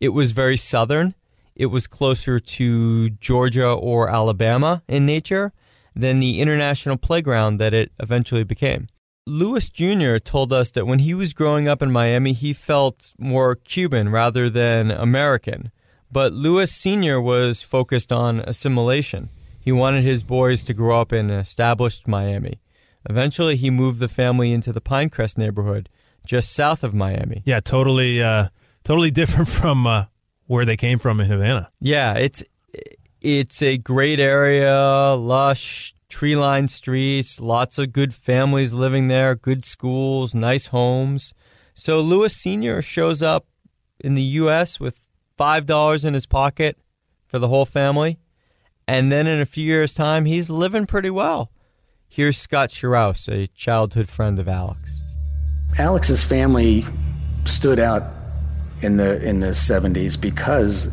It 0.01 0.11
was 0.11 0.31
very 0.31 0.57
southern. 0.57 1.15
It 1.55 1.67
was 1.67 1.87
closer 1.87 2.41
to 2.41 3.11
Georgia 3.11 3.69
or 3.69 4.09
Alabama 4.09 4.83
in 4.89 5.05
nature 5.05 5.53
than 5.95 6.21
the 6.21 6.41
international 6.41 6.97
playground 6.97 7.59
that 7.59 7.75
it 7.75 7.93
eventually 8.01 8.45
became. 8.45 8.89
Lewis 9.27 9.71
Jr. 9.71 10.17
told 10.17 10.53
us 10.53 10.71
that 10.73 10.87
when 10.87 10.99
he 11.01 11.15
was 11.15 11.33
growing 11.33 11.69
up 11.69 11.81
in 11.81 11.91
Miami, 11.91 12.33
he 12.33 12.53
felt 12.53 13.13
more 13.19 13.55
Cuban 13.55 14.09
rather 14.09 14.51
than 14.51 14.91
American. 14.91 15.71
But 16.15 16.33
Lewis 16.33 16.71
Sr. 16.71 17.21
was 17.21 17.61
focused 17.61 18.13
on 18.13 18.39
assimilation. 18.39 19.31
He 19.59 19.73
wanted 19.73 20.05
his 20.05 20.23
boys 20.23 20.63
to 20.63 20.73
grow 20.73 21.01
up 21.01 21.13
in 21.13 21.29
established 21.29 22.07
Miami. 22.07 22.61
Eventually, 23.11 23.57
he 23.57 23.69
moved 23.69 23.99
the 23.99 24.07
family 24.07 24.53
into 24.53 24.73
the 24.73 24.81
Pinecrest 24.81 25.37
neighborhood 25.37 25.89
just 26.25 26.53
south 26.53 26.85
of 26.85 26.95
Miami. 26.95 27.43
Yeah, 27.45 27.59
totally, 27.59 28.23
uh, 28.23 28.51
totally 28.85 29.11
different 29.11 29.49
from 29.59 29.89
uh, 29.89 30.05
where 30.47 30.65
they 30.65 30.77
came 30.77 31.01
from 31.01 31.21
in 31.21 31.27
Havana. 31.27 31.69
Yeah, 31.81 32.15
it's 32.15 32.45
it's 33.21 33.61
a 33.61 33.77
great 33.77 34.21
area, 34.21 35.17
lush, 35.19 35.97
tree-lined 36.09 36.71
streets, 36.71 37.41
lots 37.41 37.77
of 37.77 37.93
good 37.93 38.15
families 38.15 38.73
living 38.73 39.09
there, 39.09 39.35
good 39.35 39.65
schools, 39.65 40.33
nice 40.33 40.69
homes. 40.69 41.35
So 41.75 42.01
Lewis 42.01 42.37
Sr. 42.37 42.83
shows 42.83 43.21
up 43.21 43.49
in 43.99 44.15
the 44.15 44.23
US 44.23 44.79
with 44.79 45.01
$5 45.39 46.05
in 46.05 46.15
his 46.15 46.27
pocket 46.27 46.79
for 47.27 47.39
the 47.39 47.49
whole 47.49 47.65
family, 47.65 48.19
and 48.87 49.11
then 49.11 49.27
in 49.27 49.41
a 49.41 49.47
few 49.47 49.65
years 49.65 49.95
time 49.95 50.25
he's 50.25 50.51
living 50.51 50.87
pretty 50.87 51.11
well. 51.11 51.51
Here's 52.09 52.39
Scott 52.39 52.71
Shiraus, 52.71 53.29
a 53.29 53.49
childhood 53.49 54.09
friend 54.09 54.39
of 54.39 54.49
Alex. 54.49 55.03
Alex's 55.79 56.23
family 56.23 56.85
stood 57.45 57.81
out 57.81 58.05
in 58.83 58.97
the 58.97 59.21
in 59.23 59.41
the 59.41 59.49
70s 59.49 60.21
because 60.21 60.91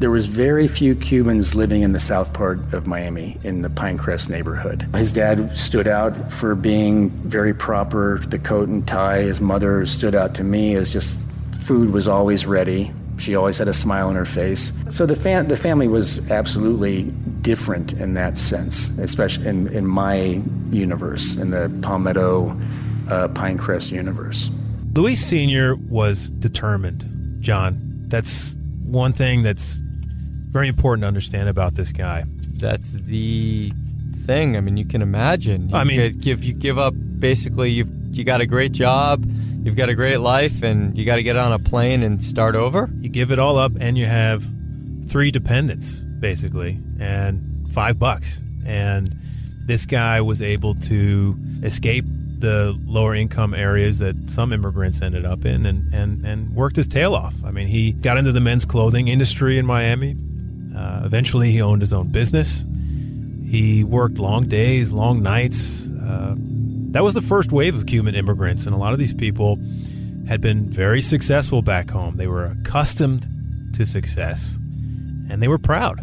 there 0.00 0.10
was 0.10 0.26
very 0.26 0.66
few 0.66 0.96
Cubans 0.96 1.54
living 1.54 1.82
in 1.82 1.92
the 1.92 2.00
south 2.00 2.32
part 2.32 2.58
of 2.74 2.88
Miami 2.88 3.38
in 3.44 3.62
the 3.62 3.68
Pinecrest 3.68 4.28
neighborhood. 4.28 4.82
His 4.96 5.12
dad 5.12 5.56
stood 5.56 5.86
out 5.86 6.32
for 6.32 6.56
being 6.56 7.10
very 7.10 7.54
proper, 7.54 8.18
the 8.26 8.40
coat 8.40 8.68
and 8.68 8.84
tie. 8.88 9.22
His 9.22 9.40
mother 9.40 9.86
stood 9.86 10.16
out 10.16 10.34
to 10.36 10.44
me 10.44 10.74
as 10.74 10.92
just 10.92 11.20
food 11.60 11.90
was 11.90 12.08
always 12.08 12.46
ready. 12.46 12.90
She 13.22 13.36
always 13.36 13.56
had 13.58 13.68
a 13.68 13.72
smile 13.72 14.08
on 14.08 14.16
her 14.16 14.24
face. 14.24 14.72
So 14.90 15.06
the, 15.06 15.14
fam- 15.14 15.46
the 15.46 15.56
family 15.56 15.86
was 15.86 16.28
absolutely 16.28 17.04
different 17.42 17.92
in 17.92 18.14
that 18.14 18.36
sense, 18.36 18.90
especially 18.98 19.46
in, 19.46 19.68
in 19.68 19.86
my 19.86 20.42
universe, 20.72 21.36
in 21.36 21.50
the 21.50 21.70
Palmetto 21.82 22.50
uh, 23.08 23.28
Pinecrest 23.28 23.92
universe. 23.92 24.50
Luis 24.92 25.24
Sr. 25.24 25.76
was 25.76 26.30
determined, 26.30 27.04
John. 27.40 27.78
That's 28.08 28.56
one 28.84 29.12
thing 29.12 29.44
that's 29.44 29.78
very 30.50 30.66
important 30.66 31.02
to 31.02 31.06
understand 31.08 31.48
about 31.48 31.76
this 31.76 31.92
guy. 31.92 32.24
That's 32.54 32.92
the 32.92 33.72
thing. 34.26 34.56
I 34.56 34.60
mean, 34.60 34.76
you 34.76 34.84
can 34.84 35.00
imagine. 35.00 35.68
You 35.68 35.76
I 35.76 35.84
mean- 35.84 36.18
give 36.18 36.42
you 36.42 36.54
give 36.54 36.76
up 36.76 36.92
basically. 37.18 37.70
You 37.70 37.86
you 38.10 38.24
got 38.24 38.40
a 38.40 38.46
great 38.46 38.72
job, 38.72 39.24
you've 39.62 39.76
got 39.76 39.88
a 39.88 39.94
great 39.94 40.18
life, 40.18 40.62
and 40.62 40.96
you 40.96 41.04
got 41.04 41.16
to 41.16 41.22
get 41.22 41.36
on 41.36 41.52
a 41.52 41.58
plane 41.58 42.02
and 42.02 42.22
start 42.22 42.54
over. 42.54 42.90
You 42.98 43.08
give 43.08 43.32
it 43.32 43.38
all 43.38 43.56
up, 43.58 43.72
and 43.78 43.96
you 43.96 44.06
have 44.06 44.44
three 45.08 45.30
dependents, 45.30 46.00
basically, 46.00 46.78
and 47.00 47.70
five 47.72 47.98
bucks. 47.98 48.40
And 48.64 49.14
this 49.66 49.86
guy 49.86 50.20
was 50.20 50.42
able 50.42 50.74
to 50.74 51.36
escape 51.62 52.04
the 52.38 52.76
lower 52.86 53.14
income 53.14 53.54
areas 53.54 53.98
that 53.98 54.16
some 54.28 54.52
immigrants 54.52 55.00
ended 55.00 55.24
up 55.24 55.44
in 55.44 55.64
and, 55.64 55.94
and, 55.94 56.26
and 56.26 56.54
worked 56.54 56.74
his 56.74 56.88
tail 56.88 57.14
off. 57.14 57.34
I 57.44 57.52
mean, 57.52 57.68
he 57.68 57.92
got 57.92 58.18
into 58.18 58.32
the 58.32 58.40
men's 58.40 58.64
clothing 58.64 59.06
industry 59.08 59.58
in 59.58 59.66
Miami. 59.66 60.16
Uh, 60.76 61.02
eventually, 61.04 61.52
he 61.52 61.62
owned 61.62 61.82
his 61.82 61.92
own 61.92 62.08
business. 62.08 62.66
He 63.46 63.84
worked 63.84 64.18
long 64.18 64.48
days, 64.48 64.90
long 64.90 65.22
nights. 65.22 65.88
Uh, 65.88 66.34
that 66.92 67.02
was 67.02 67.14
the 67.14 67.22
first 67.22 67.52
wave 67.52 67.74
of 67.74 67.86
Cuban 67.86 68.14
immigrants, 68.14 68.66
and 68.66 68.74
a 68.74 68.78
lot 68.78 68.92
of 68.92 68.98
these 68.98 69.14
people 69.14 69.58
had 70.28 70.40
been 70.40 70.70
very 70.70 71.00
successful 71.00 71.62
back 71.62 71.90
home. 71.90 72.16
They 72.16 72.26
were 72.26 72.44
accustomed 72.44 73.26
to 73.74 73.86
success, 73.86 74.56
and 75.30 75.42
they 75.42 75.48
were 75.48 75.58
proud. 75.58 76.00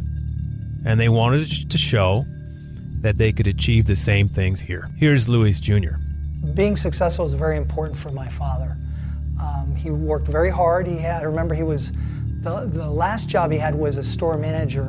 And 0.86 1.00
they 1.00 1.10
wanted 1.10 1.70
to 1.70 1.78
show 1.78 2.26
that 3.02 3.18
they 3.18 3.32
could 3.32 3.46
achieve 3.46 3.86
the 3.86 3.96
same 3.96 4.28
things 4.30 4.62
here. 4.62 4.90
Here's 4.98 5.30
Luis 5.30 5.60
Jr. 5.60 5.96
being 6.56 6.76
successful 6.76 7.26
was 7.26 7.34
very 7.34 7.58
important 7.58 7.98
for 7.98 8.10
my 8.10 8.28
father. 8.28 8.76
Um, 9.40 9.76
he 9.76 9.92
worked 9.92 10.28
very 10.28 10.50
hard. 10.50 10.88
He 10.88 10.98
had, 10.98 11.22
I 11.22 11.26
remember 11.26 11.54
he 11.54 11.64
was, 11.64 11.92
the, 12.42 12.66
the 12.66 12.90
last 12.90 13.30
job 13.30 13.52
he 13.52 13.58
had 13.58 13.76
was 13.76 13.98
a 13.98 14.04
store 14.04 14.38
manager. 14.38 14.88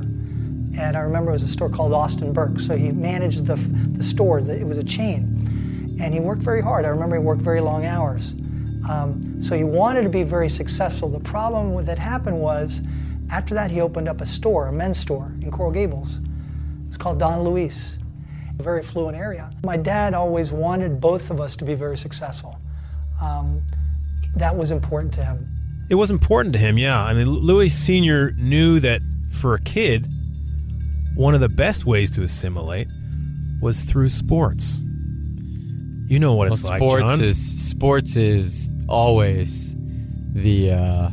And 0.78 0.96
I 0.96 1.00
remember 1.00 1.30
it 1.30 1.34
was 1.34 1.42
a 1.42 1.48
store 1.48 1.68
called 1.68 1.92
Austin 1.92 2.32
Burke. 2.32 2.58
So 2.58 2.76
he 2.76 2.90
managed 2.90 3.46
the, 3.46 3.56
the 3.56 4.02
store, 4.02 4.38
it 4.38 4.66
was 4.66 4.78
a 4.78 4.84
chain. 4.84 5.29
And 6.00 6.14
he 6.14 6.20
worked 6.20 6.42
very 6.42 6.62
hard. 6.62 6.84
I 6.84 6.88
remember 6.88 7.16
he 7.16 7.22
worked 7.22 7.42
very 7.42 7.60
long 7.60 7.84
hours. 7.84 8.32
Um, 8.88 9.42
so 9.42 9.54
he 9.54 9.64
wanted 9.64 10.02
to 10.02 10.08
be 10.08 10.22
very 10.22 10.48
successful. 10.48 11.08
The 11.08 11.20
problem 11.20 11.84
that 11.84 11.98
happened 11.98 12.40
was, 12.40 12.80
after 13.30 13.54
that, 13.54 13.70
he 13.70 13.80
opened 13.80 14.08
up 14.08 14.20
a 14.20 14.26
store, 14.26 14.68
a 14.68 14.72
men's 14.72 14.98
store 14.98 15.32
in 15.42 15.50
Coral 15.50 15.72
Gables. 15.72 16.18
It's 16.88 16.96
called 16.96 17.18
Don 17.18 17.42
Luis 17.42 17.98
a 18.60 18.62
very 18.62 18.80
affluent 18.80 19.16
area. 19.16 19.50
My 19.64 19.76
dad 19.76 20.14
always 20.14 20.52
wanted 20.52 21.00
both 21.00 21.30
of 21.30 21.40
us 21.40 21.56
to 21.56 21.64
be 21.64 21.74
very 21.74 21.96
successful. 21.96 22.58
Um, 23.20 23.62
that 24.36 24.54
was 24.54 24.70
important 24.70 25.12
to 25.14 25.24
him. 25.24 25.48
It 25.90 25.96
was 25.96 26.10
important 26.10 26.52
to 26.52 26.58
him, 26.58 26.78
yeah. 26.78 27.02
I 27.02 27.14
mean, 27.14 27.26
Louis 27.26 27.68
Sr. 27.70 28.30
knew 28.32 28.78
that 28.80 29.00
for 29.32 29.54
a 29.54 29.60
kid, 29.60 30.06
one 31.16 31.34
of 31.34 31.40
the 31.40 31.48
best 31.48 31.84
ways 31.84 32.10
to 32.12 32.22
assimilate 32.22 32.86
was 33.60 33.82
through 33.82 34.10
sports. 34.10 34.78
You 36.10 36.18
know 36.18 36.34
what 36.34 36.48
it's 36.48 36.64
well, 36.64 36.70
like, 36.72 36.80
sports 36.80 37.04
John. 37.04 37.20
is 37.22 37.68
sports 37.70 38.16
is 38.16 38.68
always 38.88 39.76
the 40.32 40.72
uh, 40.72 41.10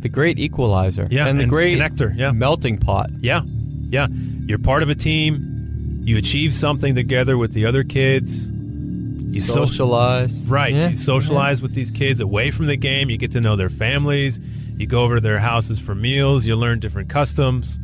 the 0.00 0.08
great 0.08 0.38
equalizer. 0.38 1.06
Yeah, 1.10 1.26
and 1.26 1.38
the 1.38 1.42
and 1.42 1.50
great 1.50 1.76
connector, 1.78 2.16
yeah. 2.16 2.32
melting 2.32 2.78
pot. 2.78 3.10
Yeah, 3.20 3.42
yeah. 3.44 4.06
You're 4.46 4.58
part 4.58 4.82
of 4.82 4.88
a 4.88 4.94
team. 4.94 6.00
You 6.04 6.16
achieve 6.16 6.54
something 6.54 6.94
together 6.94 7.36
with 7.36 7.52
the 7.52 7.66
other 7.66 7.84
kids. 7.84 8.48
You 8.48 9.42
so- 9.42 9.66
Socialize. 9.66 10.46
right. 10.46 10.72
Yeah, 10.72 10.88
You 10.88 10.96
socialize 10.96 11.60
with 11.60 11.74
these 11.74 11.90
kids 11.90 12.20
away 12.20 12.50
from 12.50 12.64
the 12.64 12.76
game. 12.76 13.10
You 13.10 13.18
get 13.18 13.32
to 13.32 13.42
know 13.42 13.56
their 13.56 13.68
families. 13.68 14.40
You 14.78 14.86
go 14.86 15.02
over 15.02 15.16
to 15.16 15.20
their 15.20 15.38
houses 15.38 15.78
for 15.78 15.94
meals. 15.94 16.46
You 16.46 16.56
learn 16.56 16.80
different 16.80 17.10
customs. 17.10 17.78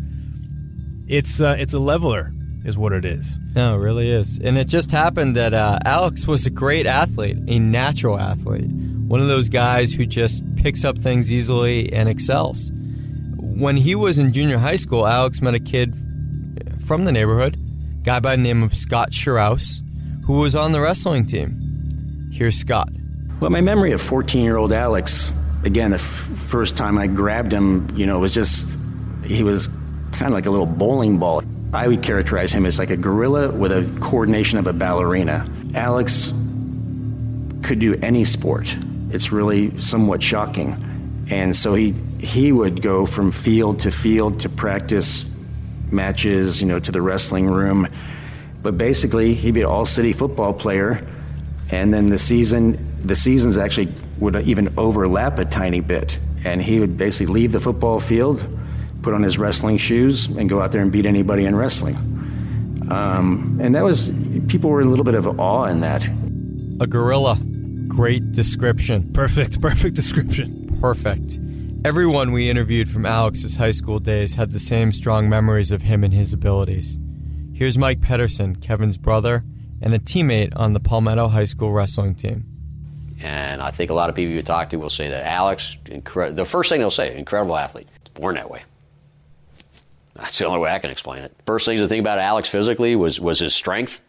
It's 1.06 1.38
uh, 1.38 1.56
it's 1.58 1.74
a 1.74 1.78
leveler, 1.78 2.32
is 2.64 2.76
what 2.76 2.92
it 2.92 3.04
is. 3.04 3.38
No, 3.54 3.74
it 3.74 3.78
really 3.78 4.10
is. 4.10 4.38
And 4.38 4.58
it 4.58 4.68
just 4.68 4.90
happened 4.90 5.36
that 5.36 5.54
uh, 5.54 5.78
Alex 5.84 6.26
was 6.26 6.46
a 6.46 6.50
great 6.50 6.86
athlete, 6.86 7.38
a 7.48 7.58
natural 7.58 8.18
athlete, 8.18 8.70
one 8.70 9.20
of 9.20 9.28
those 9.28 9.48
guys 9.48 9.92
who 9.92 10.06
just 10.06 10.42
picks 10.56 10.84
up 10.84 10.98
things 10.98 11.32
easily 11.32 11.92
and 11.92 12.08
excels. 12.08 12.70
When 13.36 13.76
he 13.76 13.94
was 13.94 14.18
in 14.18 14.32
junior 14.32 14.58
high 14.58 14.76
school, 14.76 15.06
Alex 15.06 15.40
met 15.42 15.54
a 15.54 15.60
kid 15.60 15.94
from 16.86 17.04
the 17.04 17.12
neighborhood, 17.12 17.56
guy 18.02 18.20
by 18.20 18.36
the 18.36 18.42
name 18.42 18.62
of 18.62 18.74
Scott 18.74 19.10
Shiraus, 19.10 19.80
who 20.24 20.34
was 20.34 20.54
on 20.54 20.72
the 20.72 20.80
wrestling 20.80 21.26
team. 21.26 22.30
Here's 22.32 22.56
Scott. 22.56 22.88
Well, 23.40 23.50
my 23.50 23.60
memory 23.60 23.92
of 23.92 24.00
14 24.02 24.44
year 24.44 24.56
old 24.56 24.72
Alex, 24.72 25.32
again, 25.64 25.90
the 25.90 25.96
f- 25.96 26.02
first 26.02 26.76
time 26.76 26.98
I 26.98 27.06
grabbed 27.06 27.52
him, 27.52 27.88
you 27.94 28.06
know, 28.06 28.18
was 28.18 28.34
just, 28.34 28.78
he 29.24 29.42
was 29.42 29.68
kind 30.12 30.26
of 30.26 30.32
like 30.32 30.46
a 30.46 30.50
little 30.50 30.66
bowling 30.66 31.18
ball. 31.18 31.42
I 31.72 31.86
would 31.86 32.02
characterize 32.02 32.52
him 32.52 32.66
as 32.66 32.78
like 32.78 32.90
a 32.90 32.96
gorilla 32.96 33.50
with 33.50 33.70
a 33.70 34.00
coordination 34.00 34.58
of 34.58 34.66
a 34.66 34.72
ballerina. 34.72 35.46
Alex 35.74 36.32
could 37.62 37.78
do 37.78 37.94
any 38.02 38.24
sport. 38.24 38.76
It's 39.10 39.30
really 39.30 39.78
somewhat 39.78 40.22
shocking. 40.22 41.26
And 41.30 41.54
so 41.54 41.74
he, 41.74 41.92
he 42.18 42.50
would 42.50 42.82
go 42.82 43.06
from 43.06 43.30
field 43.30 43.80
to 43.80 43.90
field 43.90 44.40
to 44.40 44.48
practice 44.48 45.30
matches, 45.92 46.60
you 46.60 46.66
know, 46.66 46.80
to 46.80 46.90
the 46.90 47.00
wrestling 47.00 47.46
room. 47.46 47.86
But 48.62 48.76
basically, 48.76 49.34
he'd 49.34 49.54
be 49.54 49.60
an 49.60 49.66
all 49.66 49.86
city 49.86 50.12
football 50.12 50.52
player. 50.52 51.06
And 51.70 51.94
then 51.94 52.06
the 52.06 52.18
season, 52.18 53.06
the 53.06 53.14
seasons 53.14 53.58
actually 53.58 53.88
would 54.18 54.36
even 54.36 54.74
overlap 54.76 55.38
a 55.38 55.44
tiny 55.44 55.80
bit. 55.80 56.18
And 56.44 56.60
he 56.60 56.80
would 56.80 56.96
basically 56.96 57.32
leave 57.32 57.52
the 57.52 57.60
football 57.60 58.00
field, 58.00 58.44
put 59.02 59.14
on 59.14 59.22
his 59.22 59.38
wrestling 59.38 59.76
shoes, 59.76 60.26
and 60.26 60.48
go 60.48 60.60
out 60.60 60.72
there 60.72 60.82
and 60.82 60.92
beat 60.92 61.06
anybody 61.06 61.44
in 61.44 61.54
wrestling. 61.56 61.96
Um, 62.90 63.58
and 63.62 63.74
that 63.74 63.84
was, 63.84 64.10
people 64.48 64.70
were 64.70 64.80
a 64.80 64.84
little 64.84 65.04
bit 65.04 65.14
of 65.14 65.38
awe 65.38 65.64
in 65.66 65.80
that. 65.80 66.06
A 66.80 66.86
gorilla. 66.86 67.38
Great 67.88 68.32
description. 68.32 69.12
Perfect, 69.12 69.60
perfect 69.60 69.94
description. 69.96 70.78
Perfect. 70.80 71.38
Everyone 71.84 72.32
we 72.32 72.50
interviewed 72.50 72.88
from 72.88 73.06
Alex's 73.06 73.56
high 73.56 73.70
school 73.70 74.00
days 74.00 74.34
had 74.34 74.52
the 74.52 74.58
same 74.58 74.92
strong 74.92 75.28
memories 75.28 75.70
of 75.70 75.82
him 75.82 76.04
and 76.04 76.12
his 76.12 76.32
abilities. 76.32 76.98
Here's 77.54 77.78
Mike 77.78 78.00
Pedersen, 78.00 78.56
Kevin's 78.56 78.96
brother, 78.96 79.44
and 79.80 79.94
a 79.94 79.98
teammate 79.98 80.52
on 80.56 80.72
the 80.72 80.80
Palmetto 80.80 81.28
High 81.28 81.46
School 81.46 81.72
wrestling 81.72 82.14
team. 82.14 82.44
And 83.22 83.60
I 83.60 83.70
think 83.70 83.90
a 83.90 83.94
lot 83.94 84.08
of 84.08 84.16
people 84.16 84.34
you 84.34 84.42
talk 84.42 84.70
to 84.70 84.76
will 84.76 84.90
say 84.90 85.08
that 85.08 85.24
Alex, 85.26 85.76
incre- 85.84 86.34
the 86.34 86.44
first 86.44 86.70
thing 86.70 86.80
they'll 86.80 86.90
say, 86.90 87.16
incredible 87.16 87.56
athlete, 87.56 87.88
born 88.14 88.34
that 88.36 88.50
way. 88.50 88.62
That's 90.20 90.38
the 90.38 90.46
only 90.46 90.60
way 90.60 90.70
I 90.70 90.78
can 90.78 90.90
explain 90.90 91.22
it. 91.22 91.34
First 91.46 91.64
things 91.64 91.80
to 91.80 91.88
think 91.88 92.00
about 92.00 92.18
Alex 92.18 92.48
physically 92.48 92.94
was 92.94 93.18
was 93.18 93.38
his 93.38 93.54
strength. 93.54 94.02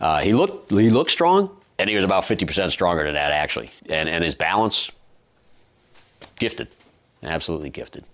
Uh, 0.00 0.20
he 0.20 0.32
looked 0.32 0.70
he 0.70 0.88
looked 0.90 1.10
strong, 1.10 1.54
and 1.78 1.90
he 1.90 1.96
was 1.96 2.04
about 2.04 2.24
fifty 2.24 2.46
percent 2.46 2.72
stronger 2.72 3.04
than 3.04 3.14
that 3.14 3.32
actually. 3.32 3.70
And 3.88 4.08
and 4.08 4.24
his 4.24 4.34
balance, 4.34 4.90
gifted, 6.38 6.68
absolutely 7.22 7.70
gifted. 7.70 8.04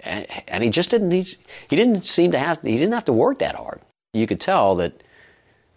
And, 0.00 0.26
and 0.48 0.62
he 0.62 0.70
just 0.70 0.90
didn't 0.90 1.10
he, 1.10 1.24
he 1.68 1.76
didn't 1.76 2.04
seem 2.04 2.32
to 2.32 2.38
have 2.38 2.62
he 2.62 2.76
didn't 2.76 2.92
have 2.92 3.06
to 3.06 3.12
work 3.12 3.38
that 3.38 3.54
hard. 3.54 3.80
You 4.12 4.26
could 4.26 4.40
tell 4.40 4.74
that 4.76 5.02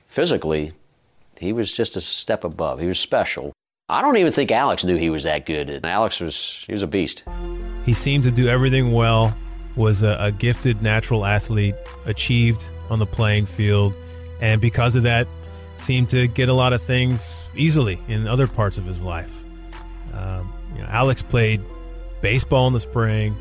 physically, 0.08 0.74
he 1.38 1.54
was 1.54 1.72
just 1.72 1.96
a 1.96 2.02
step 2.02 2.44
above. 2.44 2.80
He 2.80 2.88
was 2.88 3.00
special. 3.00 3.54
I 3.90 4.02
don't 4.02 4.18
even 4.18 4.32
think 4.32 4.52
Alex 4.52 4.84
knew 4.84 4.96
he 4.96 5.10
was 5.10 5.24
that 5.24 5.46
good. 5.46 5.86
Alex 5.86 6.20
was 6.20 6.64
he 6.68 6.74
was 6.74 6.84
a 6.84 6.88
beast. 6.88 7.24
He 7.86 7.94
seemed 7.94 8.24
to 8.24 8.32
do 8.32 8.48
everything 8.48 8.92
well, 8.92 9.36
was 9.76 10.04
a, 10.04 10.18
a 10.20 10.32
gifted 10.32 10.82
natural 10.82 11.26
athlete, 11.26 11.76
achieved 12.06 12.66
on 12.90 13.00
the 13.00 13.06
playing 13.06 13.46
field, 13.46 13.94
and 14.42 14.62
because 14.62 14.96
of 14.96 15.04
that, 15.04 15.28
seemed 15.78 16.10
to 16.10 16.28
get 16.28 16.50
a 16.50 16.54
lot 16.54 16.74
of 16.74 16.82
things 16.82 17.44
easily 17.56 18.00
in 18.08 18.28
other 18.28 18.48
parts 18.48 18.78
of 18.78 18.86
his 18.86 19.02
life. 19.02 19.44
Um, 20.14 20.54
you 20.76 20.82
know, 20.82 20.88
Alex 20.90 21.22
played 21.22 21.62
baseball 22.22 22.68
in 22.68 22.74
the 22.74 22.80
spring, 22.80 23.36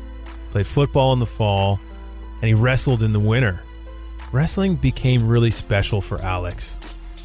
played 0.51 0.67
football 0.67 1.13
in 1.13 1.19
the 1.19 1.25
fall, 1.25 1.79
and 2.41 2.47
he 2.47 2.53
wrestled 2.53 3.03
in 3.03 3.13
the 3.13 3.19
winter. 3.19 3.61
Wrestling 4.31 4.75
became 4.75 5.27
really 5.27 5.51
special 5.51 6.01
for 6.01 6.21
Alex 6.21 6.77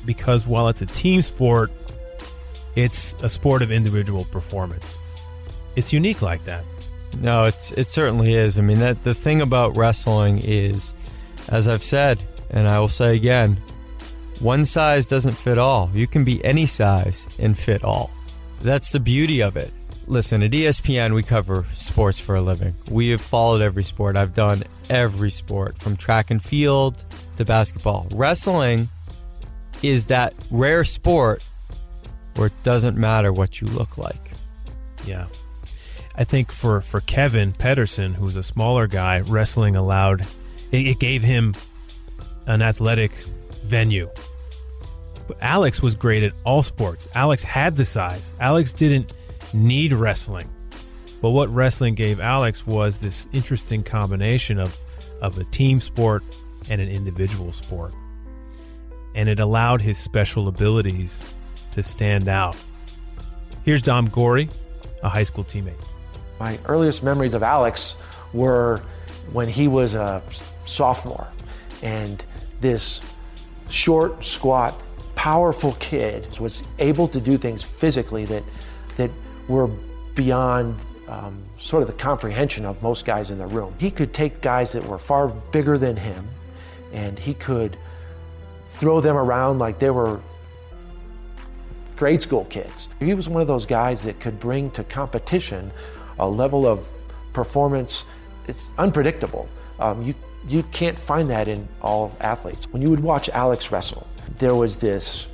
because 0.05 0.47
while 0.47 0.69
it's 0.69 0.83
a 0.83 0.87
team 0.87 1.23
sport, 1.23 1.71
it's 2.77 3.15
a 3.23 3.29
sport 3.29 3.63
of 3.63 3.73
individual 3.73 4.25
performance. 4.27 4.99
It's 5.75 5.93
unique 5.93 6.23
like 6.23 6.45
that. 6.45 6.65
No, 7.21 7.45
it's 7.45 7.73
it 7.73 7.91
certainly 7.91 8.35
is. 8.35 8.59
I 8.59 8.63
mean, 8.63 8.81
that 8.81 9.03
the 9.05 9.15
thing 9.15 9.41
about 9.41 9.77
wrestling 9.77 10.41
is, 10.43 10.95
as 11.49 11.69
I've 11.69 11.83
said, 11.83 12.19
and 12.51 12.69
I 12.69 12.79
will 12.81 12.89
say 12.89 13.17
again, 13.17 13.59
one 14.41 14.65
size 14.65 15.07
doesn't 15.07 15.33
fit 15.33 15.59
all. 15.59 15.91
You 15.93 16.07
can 16.07 16.25
be 16.25 16.45
any 16.45 16.67
size 16.67 17.27
and 17.41 17.59
fit 17.59 17.83
all. 17.83 18.11
That's 18.61 18.93
the 18.93 19.01
beauty 19.01 19.43
of 19.43 19.57
it. 19.57 19.73
Listen, 20.07 20.43
at 20.43 20.53
ESPN, 20.53 21.15
we 21.15 21.23
cover 21.23 21.67
sports 21.77 22.19
for 22.19 22.37
a 22.37 22.41
living. 22.41 22.75
We 22.91 23.11
have 23.11 23.21
followed 23.21 23.61
every 23.61 23.83
sport. 23.83 24.17
I've 24.17 24.35
done 24.35 24.63
every 24.89 25.31
sport 25.31 25.77
from 25.77 25.97
track 25.97 26.31
and 26.31 26.43
field 26.43 27.05
to 27.37 27.45
basketball. 27.45 28.07
Wrestling 28.15 28.89
is 29.83 30.07
that 30.07 30.35
rare 30.51 30.85
sport 30.85 31.47
where 32.37 32.47
it 32.47 32.63
doesn't 32.63 32.97
matter 32.97 33.33
what 33.33 33.61
you 33.61 33.67
look 33.69 33.99
like. 33.99 34.31
Yeah. 35.05 35.27
I 36.19 36.25
think 36.25 36.51
for, 36.51 36.81
for 36.81 37.01
Kevin 37.03 37.53
Pedersen, 37.53 38.13
who's 38.13 38.35
a 38.35 38.43
smaller 38.43 38.89
guy, 38.89 39.21
wrestling 39.21 39.77
allowed, 39.77 40.23
it, 40.73 40.89
it 40.89 40.99
gave 40.99 41.23
him 41.23 41.55
an 42.47 42.61
athletic 42.61 43.13
venue. 43.63 44.11
But 45.29 45.39
Alex 45.41 45.81
was 45.81 45.95
great 45.95 46.25
at 46.25 46.33
all 46.43 46.65
sports. 46.65 47.07
Alex 47.15 47.45
had 47.45 47.77
the 47.77 47.85
size. 47.85 48.35
Alex 48.41 48.73
didn't 48.73 49.15
need 49.55 49.93
wrestling. 49.93 50.51
But 51.23 51.31
what 51.31 51.49
wrestling 51.51 51.95
gave 51.95 52.19
Alex 52.19 52.67
was 52.67 52.99
this 52.99 53.29
interesting 53.33 53.85
combination 53.85 54.59
of, 54.59 54.77
of 55.21 55.39
a 55.39 55.45
team 55.45 55.81
sport 55.81 56.25
and 56.69 56.81
an 56.81 56.89
individual 56.89 57.53
sport. 57.53 57.95
And 59.15 59.29
it 59.29 59.39
allowed 59.39 59.83
his 59.83 59.99
special 59.99 60.49
abilities 60.49 61.25
to 61.73 61.85
stand 61.85 62.27
out. 62.27 62.57
Here's 63.65 63.83
Dom 63.83 64.09
Gorey, 64.09 64.49
a 65.05 65.09
high 65.09 65.23
school 65.23 65.45
teammate. 65.45 65.85
My 66.39 66.59
earliest 66.67 67.03
memories 67.03 67.35
of 67.35 67.43
Alex 67.43 67.97
were 68.33 68.81
when 69.33 69.49
he 69.49 69.69
was 69.69 69.95
a 69.95 70.23
sophomore 70.67 71.29
and 71.83 72.23
this 72.61 73.03
short, 73.71 74.25
squat, 74.25 74.81
powerful 75.15 75.73
kid 75.81 76.39
was 76.39 76.63
able 76.79 77.09
to 77.09 77.21
do 77.21 77.37
things 77.37 77.65
physically 77.65 78.25
that 78.25 78.45
that 78.97 79.11
were 79.49 79.67
beyond 80.15 80.79
um, 81.09 81.43
sort 81.59 81.83
of 81.83 81.89
the 81.89 81.95
comprehension 81.95 82.65
of 82.65 82.83
most 82.83 83.05
guys 83.05 83.31
in 83.31 83.39
the 83.39 83.47
room. 83.47 83.75
He 83.79 83.91
could 83.91 84.13
take 84.13 84.41
guys 84.41 84.73
that 84.73 84.85
were 84.85 84.99
far 84.99 85.29
bigger 85.29 85.79
than 85.79 85.97
him 85.97 86.29
and 86.93 87.19
he 87.19 87.35
could 87.35 87.77
throw 88.73 89.01
them 89.01 89.17
around 89.17 89.59
like 89.59 89.79
they 89.79 89.91
were 89.91 90.21
grade 91.97 92.23
school 92.23 92.45
kids. 92.45 92.89
He 93.01 93.15
was 93.15 93.29
one 93.29 93.43
of 93.43 93.49
those 93.49 93.67
guys 93.67 94.03
that 94.05 94.21
could 94.21 94.39
bring 94.39 94.71
to 94.73 94.85
competition 94.85 95.73
a 96.19 96.29
level 96.29 96.67
of 96.67 96.87
performance 97.33 98.05
it's 98.49 98.71
unpredictable. 98.79 99.49
Um, 99.79 100.03
you 100.03 100.15
you 100.49 100.63
can't 100.73 100.99
find 100.99 101.29
that 101.31 101.47
in 101.47 101.69
all 101.83 102.17
athletes. 102.21 102.67
When 102.73 102.81
you 102.81 102.89
would 102.89 103.01
watch 103.01 103.29
Alex 103.29 103.71
wrestle, 103.71 104.07
there 104.39 104.55
was 104.55 104.77
this 104.77 105.29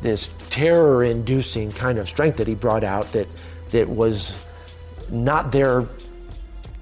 this 0.00 0.30
terror-inducing 0.50 1.72
kind 1.72 1.98
of 1.98 2.08
strength 2.08 2.36
that 2.38 2.46
he 2.46 2.54
brought 2.54 2.84
out 2.84 3.10
that 3.12 3.28
that 3.70 3.88
was 3.88 4.46
not 5.10 5.52
there 5.52 5.86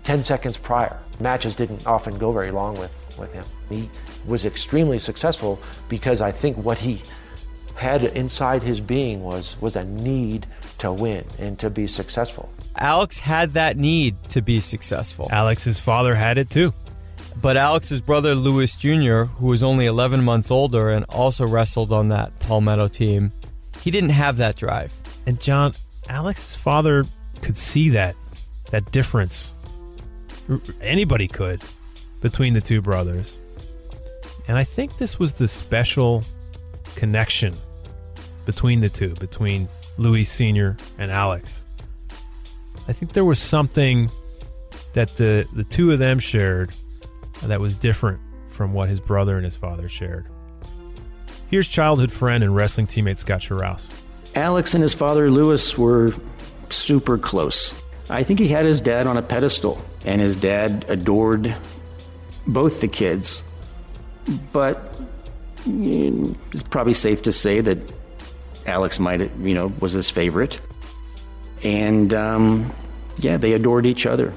10 0.04 0.22
seconds 0.22 0.56
prior. 0.56 0.98
Matches 1.20 1.54
didn't 1.54 1.86
often 1.86 2.16
go 2.18 2.32
very 2.32 2.50
long 2.50 2.74
with, 2.74 2.92
with 3.18 3.32
him. 3.32 3.44
He 3.70 3.88
was 4.26 4.44
extremely 4.44 4.98
successful 4.98 5.60
because 5.88 6.20
I 6.20 6.32
think 6.32 6.56
what 6.56 6.78
he 6.78 7.02
had 7.76 8.02
inside 8.02 8.62
his 8.62 8.80
being 8.80 9.22
was 9.22 9.56
was 9.60 9.76
a 9.76 9.84
need 9.84 10.46
to 10.78 10.92
win 10.92 11.24
and 11.38 11.58
to 11.58 11.70
be 11.70 11.86
successful. 11.86 12.52
Alex 12.76 13.18
had 13.18 13.52
that 13.52 13.76
need 13.76 14.22
to 14.24 14.42
be 14.42 14.60
successful. 14.60 15.28
Alex's 15.30 15.78
father 15.78 16.14
had 16.14 16.38
it 16.38 16.50
too. 16.50 16.72
But 17.40 17.56
Alex's 17.56 18.00
brother 18.00 18.34
Louis 18.34 18.76
Jr., 18.76 19.24
who 19.24 19.46
was 19.46 19.62
only 19.62 19.86
11 19.86 20.24
months 20.24 20.50
older 20.50 20.90
and 20.90 21.04
also 21.08 21.46
wrestled 21.46 21.92
on 21.92 22.08
that 22.08 22.38
Palmetto 22.40 22.88
team, 22.88 23.32
he 23.80 23.90
didn't 23.90 24.10
have 24.10 24.36
that 24.38 24.56
drive. 24.56 24.94
And 25.26 25.40
John, 25.40 25.72
Alex's 26.08 26.54
father 26.54 27.04
could 27.42 27.56
see 27.56 27.90
that 27.90 28.16
that 28.70 28.90
difference. 28.90 29.54
Anybody 30.80 31.28
could 31.28 31.62
between 32.20 32.54
the 32.54 32.60
two 32.60 32.80
brothers. 32.80 33.38
And 34.48 34.58
I 34.58 34.64
think 34.64 34.96
this 34.96 35.18
was 35.18 35.38
the 35.38 35.48
special 35.48 36.22
connection 36.96 37.54
between 38.46 38.80
the 38.80 38.88
two, 38.88 39.14
between 39.14 39.68
Louis 39.96 40.24
Sr. 40.24 40.76
and 40.98 41.10
Alex. 41.10 41.63
I 42.86 42.92
think 42.92 43.12
there 43.12 43.24
was 43.24 43.38
something 43.38 44.10
that 44.92 45.08
the, 45.16 45.48
the 45.52 45.64
two 45.64 45.92
of 45.92 45.98
them 45.98 46.18
shared 46.18 46.74
that 47.42 47.60
was 47.60 47.74
different 47.74 48.20
from 48.48 48.72
what 48.72 48.88
his 48.88 49.00
brother 49.00 49.36
and 49.36 49.44
his 49.44 49.56
father 49.56 49.88
shared. 49.88 50.26
Here's 51.50 51.68
childhood 51.68 52.12
friend 52.12 52.44
and 52.44 52.54
wrestling 52.54 52.86
teammate 52.86 53.16
Scott 53.16 53.40
Scharouse. 53.40 53.92
Alex 54.34 54.74
and 54.74 54.82
his 54.82 54.94
father 54.94 55.30
Lewis 55.30 55.78
were 55.78 56.10
super 56.68 57.18
close. 57.18 57.74
I 58.10 58.22
think 58.22 58.38
he 58.38 58.48
had 58.48 58.66
his 58.66 58.80
dad 58.80 59.06
on 59.06 59.16
a 59.16 59.22
pedestal, 59.22 59.82
and 60.04 60.20
his 60.20 60.36
dad 60.36 60.84
adored 60.88 61.54
both 62.46 62.80
the 62.80 62.88
kids. 62.88 63.44
But 64.52 64.98
it's 65.66 66.62
probably 66.64 66.94
safe 66.94 67.22
to 67.22 67.32
say 67.32 67.60
that 67.60 67.78
Alex 68.66 68.98
might, 68.98 69.20
you 69.38 69.54
know, 69.54 69.72
was 69.80 69.92
his 69.92 70.10
favorite. 70.10 70.60
And 71.64 72.12
um, 72.14 72.72
yeah, 73.18 73.36
they 73.36 73.52
adored 73.52 73.86
each 73.86 74.06
other. 74.06 74.32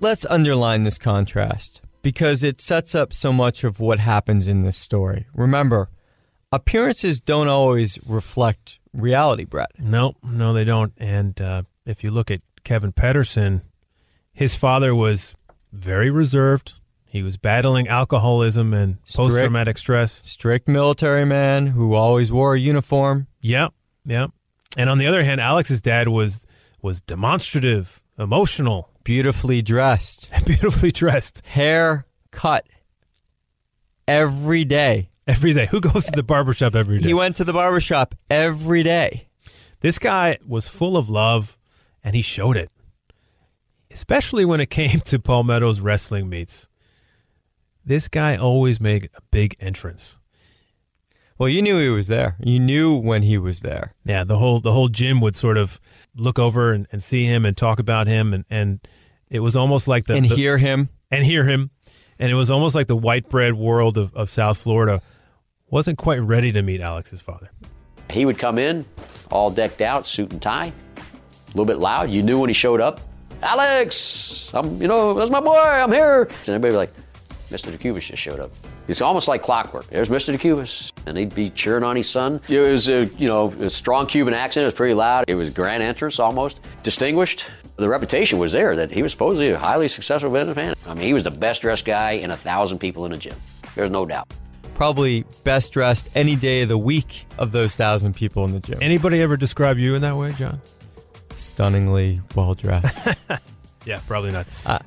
Let's 0.00 0.26
underline 0.26 0.84
this 0.84 0.98
contrast 0.98 1.80
because 2.02 2.42
it 2.42 2.60
sets 2.60 2.94
up 2.94 3.12
so 3.12 3.32
much 3.32 3.64
of 3.64 3.80
what 3.80 3.98
happens 3.98 4.48
in 4.48 4.62
this 4.62 4.76
story. 4.76 5.26
Remember, 5.34 5.88
appearances 6.50 7.20
don't 7.20 7.48
always 7.48 7.98
reflect 8.06 8.80
reality, 8.92 9.44
Brett. 9.44 9.70
No, 9.78 10.14
no, 10.22 10.52
they 10.52 10.64
don't. 10.64 10.92
And 10.98 11.40
uh, 11.40 11.62
if 11.86 12.04
you 12.04 12.10
look 12.10 12.30
at 12.30 12.40
Kevin 12.64 12.92
Pedersen, 12.92 13.62
his 14.32 14.54
father 14.54 14.94
was 14.94 15.34
very 15.72 16.10
reserved. 16.10 16.74
He 17.04 17.22
was 17.22 17.36
battling 17.36 17.88
alcoholism 17.88 18.72
and 18.72 18.96
post 19.04 19.32
traumatic 19.32 19.78
stress. 19.78 20.20
Strict 20.26 20.66
military 20.66 21.26
man 21.26 21.68
who 21.68 21.94
always 21.94 22.32
wore 22.32 22.54
a 22.54 22.60
uniform. 22.60 23.26
Yep, 23.42 23.74
yep. 24.06 24.30
And 24.76 24.88
on 24.88 24.98
the 24.98 25.06
other 25.06 25.22
hand, 25.22 25.40
Alex's 25.40 25.80
dad 25.80 26.08
was 26.08 26.44
was 26.80 27.00
demonstrative, 27.00 28.02
emotional, 28.18 28.90
beautifully 29.04 29.62
dressed, 29.62 30.30
beautifully 30.46 30.90
dressed, 30.90 31.44
hair 31.46 32.06
cut 32.30 32.66
every 34.08 34.64
day. 34.64 35.08
Every 35.26 35.52
day. 35.52 35.66
Who 35.66 35.80
goes 35.80 36.04
to 36.06 36.12
the 36.12 36.22
barbershop 36.24 36.74
every 36.74 36.98
day? 36.98 37.06
He 37.06 37.14
went 37.14 37.36
to 37.36 37.44
the 37.44 37.52
barbershop 37.52 38.14
every 38.28 38.82
day. 38.82 39.28
This 39.80 39.98
guy 39.98 40.38
was 40.46 40.66
full 40.66 40.96
of 40.96 41.08
love 41.08 41.56
and 42.02 42.16
he 42.16 42.22
showed 42.22 42.56
it. 42.56 42.70
Especially 43.90 44.44
when 44.44 44.60
it 44.60 44.70
came 44.70 45.00
to 45.00 45.18
Palmetto's 45.18 45.80
wrestling 45.80 46.28
meets. 46.28 46.68
This 47.84 48.08
guy 48.08 48.36
always 48.36 48.80
made 48.80 49.10
a 49.14 49.20
big 49.30 49.54
entrance. 49.60 50.18
Well, 51.42 51.48
you 51.48 51.60
knew 51.60 51.76
he 51.80 51.88
was 51.88 52.06
there. 52.06 52.36
You 52.38 52.60
knew 52.60 52.96
when 52.96 53.24
he 53.24 53.36
was 53.36 53.62
there. 53.62 53.94
Yeah, 54.04 54.22
the 54.22 54.38
whole 54.38 54.60
the 54.60 54.70
whole 54.70 54.86
gym 54.86 55.20
would 55.20 55.34
sort 55.34 55.58
of 55.58 55.80
look 56.14 56.38
over 56.38 56.72
and, 56.72 56.86
and 56.92 57.02
see 57.02 57.24
him 57.24 57.44
and 57.44 57.56
talk 57.56 57.80
about 57.80 58.06
him 58.06 58.32
and, 58.32 58.44
and 58.48 58.78
it 59.28 59.40
was 59.40 59.56
almost 59.56 59.88
like 59.88 60.04
the 60.04 60.14
and 60.14 60.24
the, 60.24 60.36
hear 60.36 60.56
him 60.56 60.88
and 61.10 61.24
hear 61.24 61.42
him. 61.44 61.72
And 62.20 62.30
it 62.30 62.36
was 62.36 62.48
almost 62.48 62.76
like 62.76 62.86
the 62.86 62.94
white 62.94 63.28
bread 63.28 63.54
world 63.54 63.98
of, 63.98 64.14
of 64.14 64.30
South 64.30 64.56
Florida 64.56 65.02
wasn't 65.68 65.98
quite 65.98 66.20
ready 66.20 66.52
to 66.52 66.62
meet 66.62 66.80
Alex's 66.80 67.20
father. 67.20 67.50
He 68.08 68.24
would 68.24 68.38
come 68.38 68.56
in 68.56 68.84
all 69.32 69.50
decked 69.50 69.82
out, 69.82 70.06
suit 70.06 70.30
and 70.30 70.40
tie, 70.40 70.72
a 70.96 71.48
little 71.48 71.64
bit 71.64 71.78
loud. 71.78 72.08
You 72.08 72.22
knew 72.22 72.38
when 72.38 72.50
he 72.50 72.54
showed 72.54 72.80
up, 72.80 73.00
Alex, 73.42 74.54
I'm, 74.54 74.80
you 74.80 74.86
know, 74.86 75.14
that's 75.14 75.30
my 75.30 75.40
boy, 75.40 75.56
I'm 75.56 75.90
here. 75.90 76.22
And 76.22 76.48
everybody 76.48 76.74
like, 76.74 76.92
Mr. 77.52 77.70
DeCubas 77.70 78.00
just 78.00 78.22
showed 78.22 78.40
up. 78.40 78.50
It's 78.88 79.00
almost 79.00 79.28
like 79.28 79.42
clockwork. 79.42 79.86
There's 79.88 80.08
Mr. 80.08 80.34
DeCubas, 80.34 80.92
and 81.06 81.16
he'd 81.18 81.34
be 81.34 81.50
cheering 81.50 81.84
on 81.84 81.96
his 81.96 82.08
son. 82.08 82.40
It 82.48 82.60
was 82.60 82.88
a, 82.88 83.06
you 83.18 83.28
know, 83.28 83.48
a 83.60 83.68
strong 83.68 84.06
Cuban 84.06 84.32
accent. 84.34 84.62
It 84.62 84.66
was 84.66 84.74
pretty 84.74 84.94
loud. 84.94 85.26
It 85.28 85.34
was 85.34 85.50
grand 85.50 85.82
entrance 85.82 86.18
almost, 86.18 86.60
distinguished. 86.82 87.44
The 87.76 87.88
reputation 87.88 88.38
was 88.38 88.52
there 88.52 88.74
that 88.76 88.90
he 88.90 89.02
was 89.02 89.12
supposedly 89.12 89.50
a 89.50 89.58
highly 89.58 89.88
successful 89.88 90.30
businessman. 90.30 90.74
I 90.86 90.94
mean, 90.94 91.06
he 91.06 91.14
was 91.14 91.24
the 91.24 91.30
best 91.30 91.62
dressed 91.62 91.84
guy 91.84 92.12
in 92.12 92.30
a 92.30 92.36
thousand 92.36 92.78
people 92.78 93.04
in 93.04 93.12
the 93.12 93.18
gym. 93.18 93.36
There's 93.74 93.90
no 93.90 94.06
doubt. 94.06 94.32
Probably 94.74 95.24
best 95.44 95.72
dressed 95.72 96.08
any 96.14 96.36
day 96.36 96.62
of 96.62 96.68
the 96.68 96.78
week 96.78 97.26
of 97.38 97.52
those 97.52 97.76
thousand 97.76 98.14
people 98.14 98.44
in 98.44 98.52
the 98.52 98.60
gym. 98.60 98.78
Anybody 98.80 99.20
ever 99.22 99.36
describe 99.36 99.78
you 99.78 99.94
in 99.94 100.02
that 100.02 100.16
way, 100.16 100.32
John? 100.32 100.60
Stunningly 101.34 102.20
well 102.34 102.54
dressed. 102.54 103.08
Yeah, 103.84 104.00
probably 104.06 104.30
not. 104.30 104.46
Uh, 104.64 104.78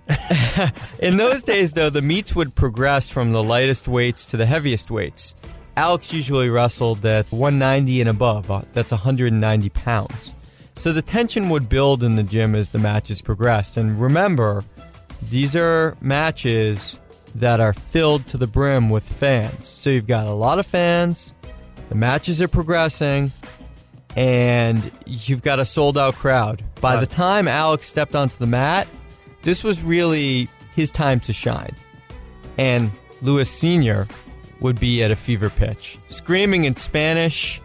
in 0.99 1.17
those 1.17 1.43
days, 1.43 1.73
though, 1.73 1.89
the 1.89 2.01
meets 2.01 2.35
would 2.35 2.55
progress 2.55 3.09
from 3.09 3.31
the 3.31 3.43
lightest 3.43 3.87
weights 3.87 4.25
to 4.27 4.37
the 4.37 4.45
heaviest 4.45 4.89
weights. 4.89 5.35
Alex 5.77 6.13
usually 6.13 6.49
wrestled 6.49 7.05
at 7.05 7.29
190 7.31 8.01
and 8.01 8.09
above. 8.09 8.49
Uh, 8.49 8.61
that's 8.71 8.91
190 8.91 9.69
pounds. 9.69 10.35
So 10.75 10.93
the 10.93 11.01
tension 11.01 11.49
would 11.49 11.67
build 11.67 12.03
in 12.03 12.15
the 12.15 12.23
gym 12.23 12.55
as 12.55 12.69
the 12.69 12.79
matches 12.79 13.21
progressed. 13.21 13.77
And 13.77 13.99
remember, 13.99 14.63
these 15.29 15.55
are 15.55 15.97
matches 16.01 16.99
that 17.35 17.59
are 17.59 17.73
filled 17.73 18.27
to 18.27 18.37
the 18.37 18.47
brim 18.47 18.89
with 18.89 19.03
fans. 19.03 19.67
So 19.67 19.89
you've 19.89 20.07
got 20.07 20.27
a 20.27 20.33
lot 20.33 20.59
of 20.59 20.65
fans, 20.65 21.33
the 21.89 21.95
matches 21.95 22.41
are 22.41 22.47
progressing, 22.47 23.31
and 24.15 24.91
you've 25.05 25.41
got 25.41 25.59
a 25.59 25.65
sold 25.65 25.97
out 25.97 26.15
crowd. 26.15 26.63
By 26.81 26.97
the 26.97 27.05
time 27.05 27.47
Alex 27.47 27.87
stepped 27.87 28.15
onto 28.15 28.37
the 28.37 28.47
mat, 28.47 28.87
this 29.43 29.63
was 29.63 29.83
really 29.83 30.47
his 30.75 30.91
time 30.91 31.19
to 31.21 31.33
shine. 31.33 31.75
And 32.57 32.91
Lewis 33.21 33.49
Sr. 33.49 34.07
would 34.61 34.79
be 34.79 35.03
at 35.03 35.11
a 35.11 35.15
fever 35.15 35.49
pitch, 35.49 35.97
screaming 36.07 36.63
in 36.63 36.75
Spanish. 36.75 37.61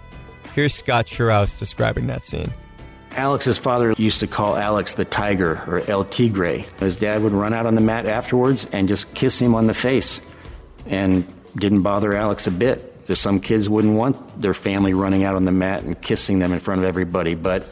Here's 0.54 0.74
Scott 0.74 1.06
Shurouse 1.06 1.56
describing 1.58 2.08
that 2.08 2.24
scene. 2.24 2.52
Alex's 3.12 3.58
father 3.58 3.92
used 3.98 4.20
to 4.20 4.26
call 4.26 4.56
Alex 4.56 4.94
the 4.94 5.04
tiger 5.04 5.62
or 5.66 5.80
El 5.88 6.04
Tigre. 6.04 6.64
His 6.78 6.96
dad 6.96 7.22
would 7.22 7.32
run 7.32 7.52
out 7.52 7.66
on 7.66 7.74
the 7.74 7.80
mat 7.80 8.06
afterwards 8.06 8.66
and 8.72 8.88
just 8.88 9.14
kiss 9.14 9.40
him 9.40 9.54
on 9.54 9.66
the 9.66 9.74
face 9.74 10.20
and 10.86 11.26
didn't 11.56 11.82
bother 11.82 12.12
Alex 12.14 12.46
a 12.46 12.52
bit. 12.52 12.89
There's 13.10 13.18
some 13.18 13.40
kids 13.40 13.68
wouldn't 13.68 13.94
want 13.94 14.40
their 14.40 14.54
family 14.54 14.94
running 14.94 15.24
out 15.24 15.34
on 15.34 15.42
the 15.42 15.50
mat 15.50 15.82
and 15.82 16.00
kissing 16.00 16.38
them 16.38 16.52
in 16.52 16.60
front 16.60 16.80
of 16.80 16.84
everybody, 16.86 17.34
but 17.34 17.66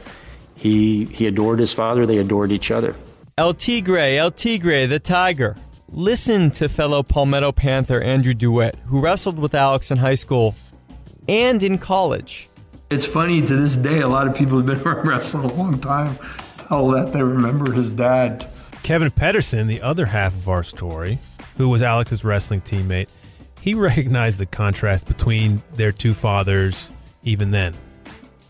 he 0.57 1.05
he 1.05 1.29
adored 1.29 1.61
his 1.61 1.73
father, 1.73 2.07
they 2.07 2.19
adored 2.19 2.51
each 2.51 2.73
other. 2.73 2.97
El 3.37 3.55
Tigre, 3.55 4.17
El 4.17 4.33
Tigre, 4.33 4.87
the 4.87 4.99
tiger. 4.99 5.57
Listen 5.91 6.51
to 6.51 6.69
fellow 6.69 7.05
Palmetto 7.05 7.53
Panther 7.53 8.01
Andrew 8.01 8.35
Dewitt, 8.35 8.75
who 8.87 9.01
wrestled 9.01 9.39
with 9.39 9.55
Alex 9.55 9.93
in 9.93 9.99
high 9.99 10.17
school 10.17 10.57
and 11.29 11.63
in 11.63 11.79
college. 11.79 12.49
It's 12.91 13.07
funny 13.07 13.41
to 13.41 13.55
this 13.55 13.77
day, 13.77 14.01
a 14.01 14.09
lot 14.09 14.27
of 14.27 14.35
people 14.35 14.57
have 14.57 14.67
been 14.67 14.81
around 14.81 15.07
wrestling 15.07 15.49
a 15.49 15.55
long 15.55 15.79
time 15.79 16.19
tell 16.57 16.89
that 16.89 17.13
they 17.13 17.23
remember 17.23 17.71
his 17.71 17.93
dad. 17.93 18.45
Kevin 18.83 19.13
Pedersen, 19.13 19.69
the 19.69 19.83
other 19.83 20.07
half 20.07 20.35
of 20.35 20.49
our 20.49 20.65
story, 20.65 21.21
who 21.59 21.69
was 21.69 21.81
Alex's 21.81 22.25
wrestling 22.25 22.61
teammate, 22.61 23.07
he 23.61 23.75
recognized 23.75 24.39
the 24.39 24.47
contrast 24.47 25.07
between 25.07 25.63
their 25.75 25.93
two 25.93 26.15
fathers 26.15 26.91
even 27.23 27.51
then. 27.51 27.75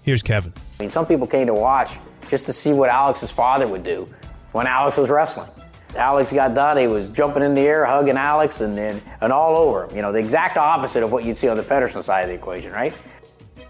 Here's 0.03 0.23
Kevin. 0.23 0.53
I 0.79 0.83
mean, 0.83 0.90
some 0.90 1.07
people 1.07 1.27
came 1.27 1.47
to 1.47 1.55
watch 1.55 1.99
just 2.29 2.47
to 2.47 2.53
see 2.53 2.73
what 2.73 2.88
Alex's 2.88 3.31
father 3.31 3.66
would 3.66 3.83
do 3.83 4.09
when 4.53 4.66
Alex 4.66 4.97
was 4.97 5.11
wrestling. 5.11 5.51
Alex 5.97 6.33
got 6.33 6.55
done, 6.55 6.77
he 6.77 6.87
was 6.87 7.09
jumping 7.09 7.42
in 7.42 7.55
the 7.55 7.62
air, 7.62 7.85
hugging 7.85 8.16
Alex, 8.16 8.61
and, 8.61 8.79
and, 8.79 9.03
and 9.21 9.33
all 9.33 9.57
over 9.57 9.85
him. 9.85 9.97
You 9.97 10.03
know, 10.03 10.12
the 10.12 10.18
exact 10.18 10.57
opposite 10.57 11.03
of 11.03 11.12
what 11.12 11.25
you'd 11.25 11.37
see 11.37 11.49
on 11.49 11.57
the 11.57 11.62
Pedersen 11.62 12.03
side 12.03 12.23
of 12.23 12.29
the 12.29 12.35
equation, 12.35 12.73
right? 12.73 12.94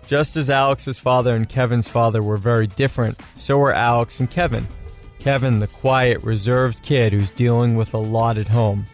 Just 0.07 0.37
as 0.37 0.51
Alex's 0.51 0.98
father 0.98 1.37
and 1.37 1.48
Kevin's 1.48 1.87
father 1.87 2.22
were 2.22 2.37
very 2.37 2.66
different, 2.66 3.20
so 3.37 3.59
were 3.59 3.72
Alex 3.72 4.20
and 4.20 4.31
Kevin. 4.31 4.66
Kevin, 5.18 5.59
the 5.61 5.66
quiet, 5.66 6.22
reserved 6.22 6.83
kid 6.83 7.12
who's 7.12 7.31
dealing 7.31 7.77
with 7.77 7.94
a 7.94 7.98
lot 7.98 8.38
at 8.38 8.48
home. 8.48 8.85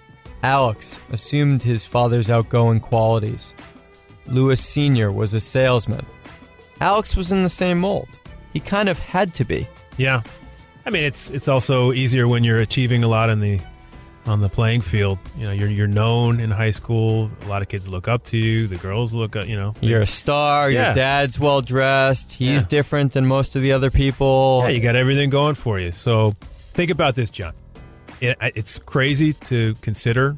Alex 0.44 0.98
assumed 1.10 1.62
his 1.62 1.86
father's 1.86 2.28
outgoing 2.28 2.78
qualities. 2.80 3.54
Lewis 4.26 4.60
Sr. 4.64 5.10
was 5.10 5.32
a 5.34 5.40
salesman. 5.40 6.04
Alex 6.80 7.16
was 7.16 7.32
in 7.32 7.42
the 7.42 7.48
same 7.48 7.78
mold. 7.78 8.18
He 8.52 8.60
kind 8.60 8.88
of 8.88 8.98
had 8.98 9.32
to 9.34 9.44
be. 9.44 9.66
Yeah. 9.96 10.22
I 10.86 10.90
mean, 10.90 11.04
it's 11.04 11.30
it's 11.30 11.48
also 11.48 11.92
easier 11.92 12.28
when 12.28 12.44
you're 12.44 12.58
achieving 12.60 13.04
a 13.04 13.08
lot 13.08 13.30
in 13.30 13.40
the 13.40 13.58
on 14.26 14.40
the 14.40 14.48
playing 14.50 14.82
field. 14.82 15.18
You 15.38 15.46
know, 15.46 15.52
you're 15.52 15.68
you're 15.70 15.86
known 15.86 16.40
in 16.40 16.50
high 16.50 16.72
school. 16.72 17.30
A 17.44 17.48
lot 17.48 17.62
of 17.62 17.68
kids 17.68 17.88
look 17.88 18.06
up 18.06 18.24
to 18.24 18.36
you. 18.36 18.66
The 18.66 18.76
girls 18.76 19.14
look 19.14 19.36
up. 19.36 19.48
You 19.48 19.56
know, 19.56 19.74
You're 19.80 20.02
a 20.02 20.06
star. 20.06 20.70
Yeah. 20.70 20.86
Your 20.86 20.94
dad's 20.94 21.40
well 21.40 21.62
dressed. 21.62 22.32
He's 22.32 22.62
Yeah. 22.64 22.68
different 22.68 23.12
than 23.12 23.26
most 23.26 23.56
of 23.56 23.62
the 23.62 23.72
other 23.72 23.90
people. 23.90 24.60
Yeah, 24.64 24.70
you 24.70 24.80
got 24.80 24.94
everything 24.96 25.30
going 25.30 25.54
for 25.54 25.78
you. 25.80 25.90
So 25.92 26.34
think 26.72 26.90
about 26.90 27.14
this, 27.14 27.30
John. 27.30 27.54
It, 28.26 28.38
it's 28.54 28.78
crazy 28.78 29.32
to 29.34 29.74
consider, 29.80 30.36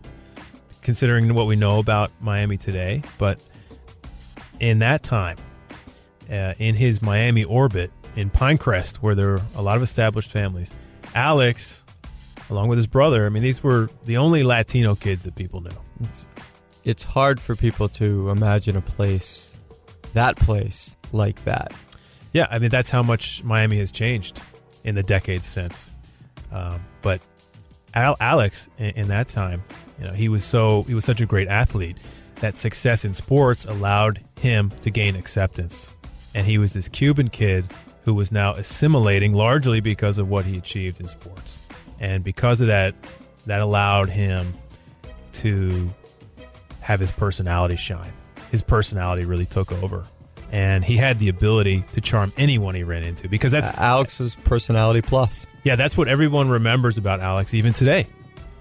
considering 0.82 1.32
what 1.34 1.46
we 1.46 1.56
know 1.56 1.78
about 1.78 2.10
Miami 2.20 2.56
today. 2.56 3.02
But 3.18 3.40
in 4.60 4.80
that 4.80 5.02
time, 5.02 5.36
uh, 6.30 6.54
in 6.58 6.74
his 6.74 7.02
Miami 7.02 7.44
orbit, 7.44 7.90
in 8.16 8.30
Pinecrest, 8.30 8.96
where 8.96 9.14
there 9.14 9.34
are 9.34 9.40
a 9.54 9.62
lot 9.62 9.76
of 9.76 9.82
established 9.82 10.30
families, 10.30 10.72
Alex, 11.14 11.84
along 12.50 12.68
with 12.68 12.78
his 12.78 12.86
brother, 12.86 13.26
I 13.26 13.28
mean, 13.28 13.42
these 13.42 13.62
were 13.62 13.90
the 14.04 14.16
only 14.16 14.42
Latino 14.42 14.94
kids 14.94 15.22
that 15.24 15.34
people 15.34 15.60
knew. 15.60 15.70
It's, 16.00 16.26
it's 16.84 17.04
hard 17.04 17.40
for 17.40 17.56
people 17.56 17.88
to 17.90 18.30
imagine 18.30 18.76
a 18.76 18.80
place, 18.80 19.58
that 20.14 20.36
place, 20.36 20.96
like 21.12 21.44
that. 21.44 21.72
Yeah, 22.32 22.46
I 22.50 22.58
mean 22.58 22.70
that's 22.70 22.90
how 22.90 23.02
much 23.02 23.42
Miami 23.44 23.78
has 23.78 23.90
changed 23.90 24.42
in 24.84 24.94
the 24.94 25.02
decades 25.02 25.46
since. 25.46 25.90
Um, 26.52 26.84
but 27.02 27.20
Al- 27.96 28.16
Alex, 28.20 28.68
in, 28.78 28.90
in 28.90 29.08
that 29.08 29.26
time, 29.28 29.64
you 29.98 30.04
know, 30.04 30.12
he 30.12 30.28
was 30.28 30.44
so 30.44 30.82
he 30.84 30.94
was 30.94 31.04
such 31.04 31.20
a 31.20 31.26
great 31.26 31.48
athlete 31.48 31.96
that 32.36 32.56
success 32.56 33.04
in 33.04 33.14
sports 33.14 33.64
allowed 33.64 34.22
him 34.38 34.70
to 34.82 34.90
gain 34.90 35.16
acceptance, 35.16 35.92
and 36.34 36.46
he 36.46 36.58
was 36.58 36.74
this 36.74 36.88
Cuban 36.88 37.30
kid 37.30 37.64
who 38.04 38.14
was 38.14 38.30
now 38.30 38.54
assimilating 38.54 39.32
largely 39.32 39.80
because 39.80 40.18
of 40.18 40.28
what 40.28 40.44
he 40.44 40.56
achieved 40.56 41.00
in 41.00 41.08
sports, 41.08 41.58
and 41.98 42.22
because 42.22 42.60
of 42.60 42.66
that, 42.68 42.94
that 43.46 43.60
allowed 43.60 44.10
him 44.10 44.54
to 45.32 45.88
have 46.80 47.00
his 47.00 47.10
personality 47.10 47.76
shine. 47.76 48.12
His 48.50 48.62
personality 48.62 49.24
really 49.24 49.46
took 49.46 49.72
over. 49.72 50.04
And 50.52 50.84
he 50.84 50.96
had 50.96 51.18
the 51.18 51.28
ability 51.28 51.84
to 51.92 52.00
charm 52.00 52.32
anyone 52.36 52.74
he 52.74 52.84
ran 52.84 53.02
into 53.02 53.28
because 53.28 53.52
that's 53.52 53.72
Uh, 53.72 53.78
Alex's 53.78 54.36
personality 54.36 55.02
plus. 55.02 55.46
yeah, 55.64 55.74
that's 55.76 55.96
what 55.96 56.06
everyone 56.08 56.48
remembers 56.48 56.98
about 56.98 57.20
Alex 57.20 57.52
even 57.54 57.72
today. 57.72 58.06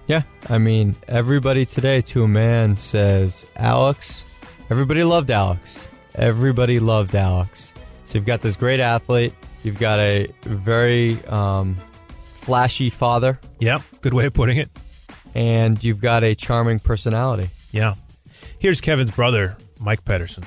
Yeah, 0.08 0.24
I 0.50 0.58
mean, 0.58 0.96
everybody 1.08 1.66
today 1.66 2.02
to 2.02 2.24
a 2.24 2.28
man 2.28 2.78
says 2.78 3.48
Alex. 3.56 4.26
Everybody 4.70 5.04
loved 5.04 5.32
Alex. 5.32 5.88
Everybody 6.16 6.80
loved 6.80 7.16
Alex. 7.16 7.74
So 8.06 8.18
you've 8.18 8.26
got 8.26 8.42
this 8.42 8.56
great 8.56 8.80
athlete. 8.80 9.34
You've 9.64 9.80
got 9.80 10.00
a 10.00 10.28
very 10.44 11.24
um, 11.26 11.76
flashy 12.34 12.90
father. 12.90 13.40
Yeah, 13.60 13.80
good 14.02 14.14
way 14.14 14.26
of 14.28 14.34
putting 14.34 14.58
it. 14.58 14.70
And 15.34 15.84
you've 15.84 16.02
got 16.02 16.24
a 16.24 16.34
charming 16.36 16.80
personality. 16.80 17.50
Yeah. 17.72 17.96
Here's 18.60 18.80
Kevin's 18.82 19.12
brother, 19.12 19.58
Mike 19.80 20.06
Pedersen. 20.06 20.46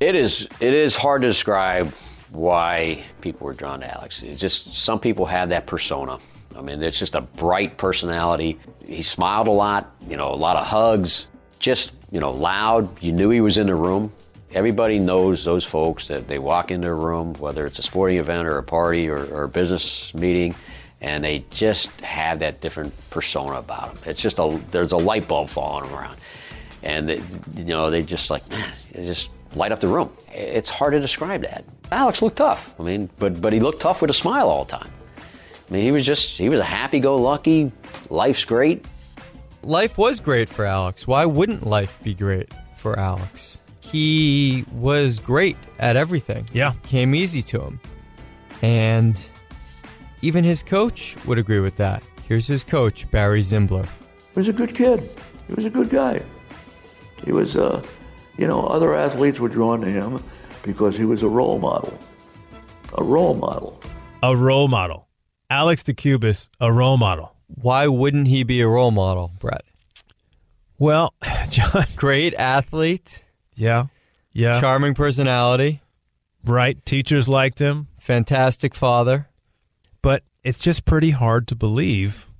It 0.00 0.14
is 0.14 0.48
it 0.60 0.72
is 0.72 0.96
hard 0.96 1.20
to 1.22 1.28
describe 1.28 1.92
why 2.30 3.04
people 3.20 3.46
were 3.46 3.52
drawn 3.52 3.80
to 3.80 3.94
Alex. 3.94 4.22
It's 4.22 4.40
just 4.40 4.74
some 4.74 4.98
people 4.98 5.26
have 5.26 5.50
that 5.50 5.66
persona. 5.66 6.18
I 6.56 6.62
mean, 6.62 6.82
it's 6.82 6.98
just 6.98 7.14
a 7.14 7.20
bright 7.20 7.76
personality. 7.76 8.58
He 8.84 9.02
smiled 9.02 9.46
a 9.46 9.52
lot, 9.52 9.94
you 10.08 10.16
know, 10.16 10.32
a 10.32 10.36
lot 10.36 10.56
of 10.56 10.66
hugs, 10.66 11.28
just, 11.58 11.94
you 12.10 12.18
know, 12.18 12.32
loud. 12.32 13.02
You 13.02 13.12
knew 13.12 13.30
he 13.30 13.40
was 13.40 13.58
in 13.58 13.66
the 13.66 13.74
room. 13.74 14.12
Everybody 14.52 14.98
knows 14.98 15.44
those 15.44 15.64
folks 15.64 16.08
that 16.08 16.26
they 16.26 16.38
walk 16.38 16.70
in 16.70 16.80
their 16.80 16.96
room, 16.96 17.34
whether 17.34 17.66
it's 17.66 17.78
a 17.78 17.82
sporting 17.82 18.18
event 18.18 18.48
or 18.48 18.58
a 18.58 18.62
party 18.62 19.08
or, 19.08 19.24
or 19.26 19.44
a 19.44 19.48
business 19.48 20.12
meeting, 20.12 20.56
and 21.00 21.22
they 21.22 21.44
just 21.50 22.00
have 22.00 22.40
that 22.40 22.60
different 22.60 22.92
persona 23.10 23.58
about 23.58 23.94
them. 23.94 24.04
It's 24.10 24.20
just 24.20 24.38
a 24.38 24.60
there's 24.70 24.92
a 24.92 24.96
light 24.96 25.28
bulb 25.28 25.50
falling 25.50 25.90
around, 25.92 26.16
and 26.82 27.08
they, 27.08 27.22
you 27.56 27.66
know 27.66 27.90
they 27.90 28.02
just 28.02 28.28
like 28.28 28.48
man, 28.50 28.72
just 28.92 29.30
light 29.54 29.72
up 29.72 29.80
the 29.80 29.88
room. 29.88 30.12
It's 30.32 30.68
hard 30.68 30.92
to 30.92 31.00
describe 31.00 31.42
that. 31.42 31.64
Alex 31.92 32.22
looked 32.22 32.36
tough. 32.36 32.72
I 32.78 32.82
mean, 32.82 33.10
but 33.18 33.40
but 33.40 33.52
he 33.52 33.60
looked 33.60 33.80
tough 33.80 34.00
with 34.00 34.10
a 34.10 34.14
smile 34.14 34.48
all 34.48 34.64
the 34.64 34.76
time. 34.76 34.90
I 35.68 35.72
mean, 35.72 35.82
he 35.82 35.92
was 35.92 36.06
just 36.06 36.38
he 36.38 36.48
was 36.48 36.60
a 36.60 36.64
happy-go-lucky. 36.64 37.72
Life's 38.10 38.44
great. 38.44 38.84
Life 39.62 39.98
was 39.98 40.20
great 40.20 40.48
for 40.48 40.64
Alex. 40.64 41.06
Why 41.06 41.26
wouldn't 41.26 41.66
life 41.66 41.98
be 42.02 42.14
great 42.14 42.52
for 42.76 42.98
Alex? 42.98 43.60
He 43.80 44.64
was 44.72 45.18
great 45.18 45.56
at 45.78 45.96
everything. 45.96 46.46
Yeah. 46.52 46.72
Came 46.84 47.14
easy 47.14 47.42
to 47.42 47.60
him. 47.60 47.80
And 48.62 49.28
even 50.22 50.44
his 50.44 50.62
coach 50.62 51.16
would 51.26 51.38
agree 51.38 51.60
with 51.60 51.76
that. 51.76 52.02
Here's 52.28 52.46
his 52.46 52.62
coach, 52.62 53.10
Barry 53.10 53.42
Zimbler. 53.42 53.84
He 53.84 54.36
was 54.36 54.48
a 54.48 54.52
good 54.52 54.74
kid. 54.74 55.10
He 55.48 55.54
was 55.54 55.64
a 55.64 55.70
good 55.70 55.90
guy. 55.90 56.22
He 57.24 57.32
was, 57.32 57.56
uh, 57.56 57.82
you 58.36 58.46
know, 58.46 58.66
other 58.66 58.94
athletes 58.94 59.38
were 59.38 59.48
drawn 59.48 59.80
to 59.80 59.88
him 59.88 60.22
because 60.62 60.96
he 60.96 61.04
was 61.04 61.22
a 61.22 61.28
role 61.28 61.58
model. 61.58 61.98
A 62.96 63.02
role 63.04 63.34
model. 63.34 63.80
A 64.22 64.36
role 64.36 64.68
model. 64.68 65.08
Alex 65.48 65.82
DeCubas, 65.82 66.48
a 66.60 66.72
role 66.72 66.96
model. 66.96 67.34
Why 67.48 67.86
wouldn't 67.88 68.28
he 68.28 68.44
be 68.44 68.60
a 68.60 68.68
role 68.68 68.90
model, 68.90 69.32
Brett? 69.38 69.64
Well, 70.78 71.14
John. 71.50 71.84
Great 71.96 72.34
athlete. 72.34 73.24
Yeah. 73.54 73.86
Yeah. 74.32 74.60
Charming 74.60 74.94
personality. 74.94 75.82
Right. 76.44 76.84
Teachers 76.86 77.28
liked 77.28 77.58
him. 77.58 77.88
Fantastic 77.98 78.74
father. 78.74 79.28
But 80.02 80.22
it's 80.42 80.58
just 80.58 80.84
pretty 80.84 81.10
hard 81.10 81.46
to 81.48 81.54
believe 81.54 82.30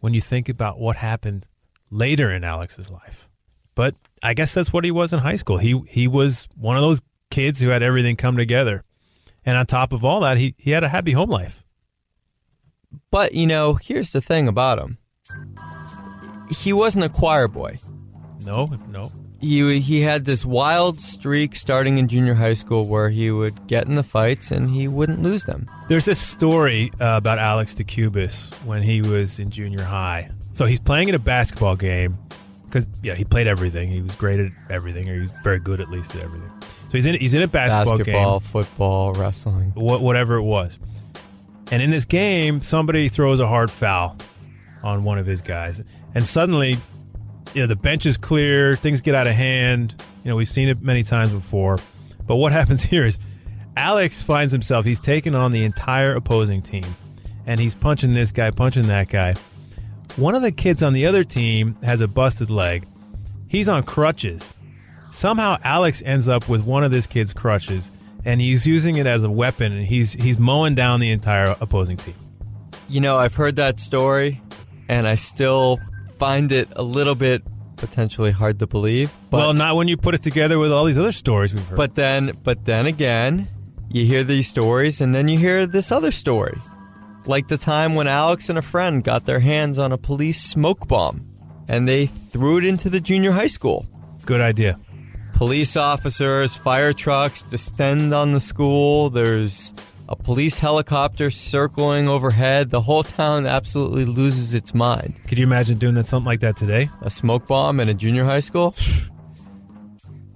when 0.00 0.14
you 0.14 0.20
think 0.20 0.48
about 0.48 0.78
what 0.78 0.96
happened 0.96 1.46
later 1.90 2.30
in 2.30 2.44
Alex's 2.44 2.90
life. 2.90 3.28
But 3.74 3.94
I 4.22 4.34
guess 4.34 4.54
that's 4.54 4.72
what 4.72 4.84
he 4.84 4.90
was 4.90 5.12
in 5.12 5.20
high 5.20 5.36
school. 5.36 5.58
He 5.58 5.80
he 5.88 6.06
was 6.08 6.48
one 6.56 6.76
of 6.76 6.82
those 6.82 7.00
kids 7.30 7.60
who 7.60 7.70
had 7.70 7.82
everything 7.82 8.16
come 8.16 8.36
together. 8.36 8.84
And 9.44 9.58
on 9.58 9.66
top 9.66 9.92
of 9.92 10.04
all 10.04 10.20
that, 10.20 10.36
he, 10.36 10.54
he 10.58 10.70
had 10.70 10.84
a 10.84 10.88
happy 10.88 11.12
home 11.12 11.30
life. 11.30 11.64
But, 13.10 13.34
you 13.34 13.46
know, 13.46 13.74
here's 13.74 14.12
the 14.12 14.20
thing 14.20 14.46
about 14.46 14.78
him 14.78 14.98
he 16.50 16.72
wasn't 16.72 17.04
a 17.04 17.08
choir 17.08 17.48
boy. 17.48 17.76
No, 18.44 18.66
no. 18.88 19.10
he 19.40 19.80
he 19.80 20.00
had 20.02 20.24
this 20.24 20.44
wild 20.44 21.00
streak 21.00 21.56
starting 21.56 21.98
in 21.98 22.08
junior 22.08 22.34
high 22.34 22.52
school 22.52 22.86
where 22.86 23.08
he 23.08 23.30
would 23.30 23.66
get 23.66 23.86
in 23.86 23.94
the 23.94 24.02
fights 24.02 24.50
and 24.50 24.68
he 24.68 24.88
wouldn't 24.88 25.22
lose 25.22 25.44
them. 25.44 25.68
There's 25.88 26.04
this 26.04 26.20
story 26.20 26.90
uh, 27.00 27.16
about 27.16 27.38
Alex 27.38 27.74
DeCubas 27.74 28.52
when 28.64 28.82
he 28.82 29.00
was 29.00 29.38
in 29.38 29.50
junior 29.50 29.82
high. 29.82 30.30
So 30.52 30.66
he's 30.66 30.80
playing 30.80 31.08
in 31.08 31.14
a 31.14 31.18
basketball 31.20 31.76
game 31.76 32.18
because 32.72 32.88
yeah, 33.02 33.14
he 33.14 33.24
played 33.24 33.46
everything. 33.46 33.90
He 33.90 34.00
was 34.00 34.14
great 34.14 34.40
at 34.40 34.50
everything, 34.70 35.08
or 35.08 35.14
he 35.14 35.20
was 35.20 35.30
very 35.44 35.58
good 35.58 35.80
at 35.80 35.90
least 35.90 36.16
at 36.16 36.22
everything. 36.22 36.50
So 36.62 36.92
he's 36.92 37.04
in 37.06 37.16
he's 37.16 37.34
in 37.34 37.42
a 37.42 37.46
basketball, 37.48 37.98
Basketball, 37.98 38.40
game, 38.40 38.48
football, 38.48 39.12
wrestling. 39.12 39.72
wha- 39.76 39.98
whatever 39.98 40.36
it 40.36 40.42
was. 40.42 40.78
And 41.70 41.82
in 41.82 41.90
this 41.90 42.06
game, 42.06 42.62
somebody 42.62 43.08
throws 43.08 43.40
a 43.40 43.46
hard 43.46 43.70
foul 43.70 44.16
on 44.82 45.04
one 45.04 45.18
of 45.18 45.26
his 45.26 45.42
guys, 45.42 45.82
and 46.14 46.24
suddenly, 46.24 46.76
you 47.54 47.60
know, 47.60 47.66
the 47.66 47.76
bench 47.76 48.06
is 48.06 48.16
clear. 48.16 48.74
Things 48.74 49.02
get 49.02 49.14
out 49.14 49.26
of 49.26 49.34
hand. 49.34 49.94
You 50.24 50.30
know, 50.30 50.36
we've 50.36 50.48
seen 50.48 50.68
it 50.68 50.80
many 50.80 51.02
times 51.02 51.30
before. 51.30 51.78
But 52.26 52.36
what 52.36 52.52
happens 52.60 52.82
here 52.82 53.04
is 53.04 53.18
Alex 53.76 54.22
finds 54.22 54.52
himself. 54.52 54.86
He's 54.86 55.00
taken 55.00 55.34
on 55.34 55.50
the 55.50 55.64
entire 55.64 56.14
opposing 56.14 56.62
team, 56.62 56.84
and 57.46 57.60
he's 57.60 57.74
punching 57.74 58.14
this 58.14 58.32
guy, 58.32 58.50
punching 58.50 58.84
that 58.84 59.08
guy. 59.10 59.34
One 60.16 60.34
of 60.34 60.42
the 60.42 60.52
kids 60.52 60.82
on 60.82 60.92
the 60.92 61.06
other 61.06 61.24
team 61.24 61.76
has 61.82 62.02
a 62.02 62.08
busted 62.08 62.50
leg. 62.50 62.86
He's 63.48 63.66
on 63.66 63.82
crutches. 63.82 64.58
Somehow 65.10 65.56
Alex 65.64 66.02
ends 66.04 66.28
up 66.28 66.50
with 66.50 66.64
one 66.64 66.84
of 66.84 66.90
this 66.90 67.06
kid's 67.06 67.32
crutches 67.32 67.90
and 68.24 68.40
he's 68.40 68.66
using 68.66 68.96
it 68.96 69.06
as 69.06 69.22
a 69.22 69.30
weapon 69.30 69.72
and 69.72 69.86
he's 69.86 70.12
he's 70.12 70.38
mowing 70.38 70.74
down 70.74 71.00
the 71.00 71.10
entire 71.10 71.56
opposing 71.60 71.96
team. 71.96 72.14
You 72.90 73.00
know, 73.00 73.16
I've 73.18 73.34
heard 73.34 73.56
that 73.56 73.80
story 73.80 74.42
and 74.88 75.08
I 75.08 75.14
still 75.14 75.80
find 76.18 76.52
it 76.52 76.68
a 76.76 76.82
little 76.82 77.14
bit 77.14 77.42
potentially 77.76 78.32
hard 78.32 78.58
to 78.58 78.66
believe. 78.66 79.10
But, 79.30 79.38
well, 79.38 79.54
not 79.54 79.76
when 79.76 79.88
you 79.88 79.96
put 79.96 80.14
it 80.14 80.22
together 80.22 80.58
with 80.58 80.72
all 80.72 80.84
these 80.84 80.98
other 80.98 81.12
stories 81.12 81.54
we've 81.54 81.66
heard. 81.66 81.76
But 81.76 81.94
then 81.94 82.38
but 82.42 82.66
then 82.66 82.84
again, 82.84 83.48
you 83.88 84.04
hear 84.04 84.24
these 84.24 84.46
stories 84.46 85.00
and 85.00 85.14
then 85.14 85.28
you 85.28 85.38
hear 85.38 85.66
this 85.66 85.90
other 85.90 86.10
story. 86.10 86.60
Like 87.26 87.46
the 87.48 87.56
time 87.56 87.94
when 87.94 88.08
Alex 88.08 88.48
and 88.48 88.58
a 88.58 88.62
friend 88.62 89.04
got 89.04 89.26
their 89.26 89.38
hands 89.38 89.78
on 89.78 89.92
a 89.92 89.98
police 89.98 90.40
smoke 90.40 90.88
bomb 90.88 91.28
and 91.68 91.86
they 91.86 92.06
threw 92.06 92.58
it 92.58 92.64
into 92.64 92.90
the 92.90 93.00
junior 93.00 93.30
high 93.30 93.46
school. 93.46 93.86
Good 94.26 94.40
idea. 94.40 94.78
Police 95.34 95.76
officers, 95.76 96.56
fire 96.56 96.92
trucks 96.92 97.42
descend 97.42 98.12
on 98.12 98.32
the 98.32 98.40
school. 98.40 99.08
There's 99.08 99.72
a 100.08 100.16
police 100.16 100.58
helicopter 100.58 101.30
circling 101.30 102.08
overhead. 102.08 102.70
The 102.70 102.80
whole 102.80 103.04
town 103.04 103.46
absolutely 103.46 104.04
loses 104.04 104.52
its 104.54 104.74
mind. 104.74 105.14
Could 105.28 105.38
you 105.38 105.46
imagine 105.46 105.78
doing 105.78 105.94
that 105.94 106.06
something 106.06 106.26
like 106.26 106.40
that 106.40 106.56
today? 106.56 106.90
A 107.02 107.10
smoke 107.10 107.46
bomb 107.46 107.80
in 107.80 107.88
a 107.88 107.94
junior 107.94 108.24
high 108.24 108.40
school? 108.40 108.74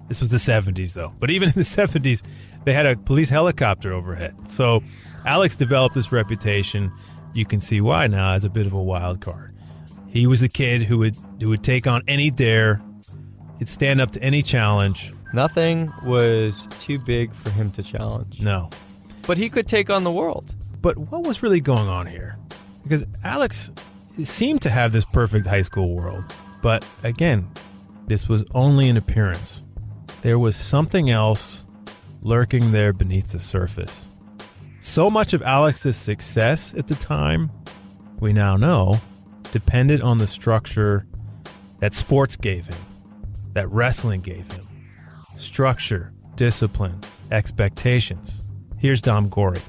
This 0.08 0.20
was 0.20 0.30
the 0.30 0.36
70s 0.36 0.92
though. 0.92 1.12
But 1.18 1.30
even 1.30 1.48
in 1.48 1.56
the 1.56 1.62
70s, 1.62 2.22
they 2.64 2.72
had 2.72 2.86
a 2.86 2.96
police 2.96 3.28
helicopter 3.28 3.92
overhead. 3.92 4.36
So 4.48 4.84
Alex 5.26 5.56
developed 5.56 5.94
this 5.94 6.12
reputation. 6.12 6.92
You 7.34 7.44
can 7.44 7.60
see 7.60 7.80
why 7.80 8.06
now 8.06 8.32
as 8.32 8.44
a 8.44 8.48
bit 8.48 8.64
of 8.64 8.72
a 8.72 8.82
wild 8.82 9.20
card. 9.20 9.54
He 10.08 10.26
was 10.26 10.40
the 10.40 10.48
kid 10.48 10.84
who 10.84 10.98
would 10.98 11.16
who 11.40 11.48
would 11.50 11.62
take 11.62 11.86
on 11.86 12.02
any 12.08 12.30
dare. 12.30 12.80
He'd 13.58 13.68
stand 13.68 14.00
up 14.00 14.12
to 14.12 14.22
any 14.22 14.42
challenge. 14.42 15.12
Nothing 15.34 15.92
was 16.04 16.66
too 16.78 16.98
big 16.98 17.34
for 17.34 17.50
him 17.50 17.70
to 17.72 17.82
challenge. 17.82 18.40
No. 18.40 18.70
But 19.26 19.36
he 19.36 19.50
could 19.50 19.66
take 19.66 19.90
on 19.90 20.04
the 20.04 20.12
world. 20.12 20.54
But 20.80 20.96
what 20.96 21.26
was 21.26 21.42
really 21.42 21.60
going 21.60 21.88
on 21.88 22.06
here? 22.06 22.38
Because 22.84 23.04
Alex 23.24 23.70
seemed 24.22 24.62
to 24.62 24.70
have 24.70 24.92
this 24.92 25.04
perfect 25.04 25.46
high 25.46 25.62
school 25.62 25.94
world. 25.94 26.24
But 26.62 26.88
again, 27.02 27.50
this 28.06 28.28
was 28.28 28.44
only 28.54 28.88
an 28.88 28.96
appearance. 28.96 29.62
There 30.22 30.38
was 30.38 30.56
something 30.56 31.10
else 31.10 31.64
lurking 32.22 32.72
there 32.72 32.92
beneath 32.92 33.32
the 33.32 33.40
surface. 33.40 34.08
So 34.86 35.10
much 35.10 35.34
of 35.34 35.42
Alex's 35.42 35.96
success 35.96 36.72
at 36.72 36.86
the 36.86 36.94
time, 36.94 37.50
we 38.20 38.32
now 38.32 38.56
know, 38.56 39.00
depended 39.50 40.00
on 40.00 40.18
the 40.18 40.28
structure 40.28 41.06
that 41.80 41.92
sports 41.92 42.36
gave 42.36 42.68
him, 42.68 42.78
that 43.52 43.68
wrestling 43.68 44.20
gave 44.20 44.50
him. 44.52 44.64
Structure, 45.34 46.12
discipline, 46.36 47.00
expectations. 47.32 48.42
Here's 48.78 49.02
Dom 49.02 49.28
Gorey. 49.28 49.60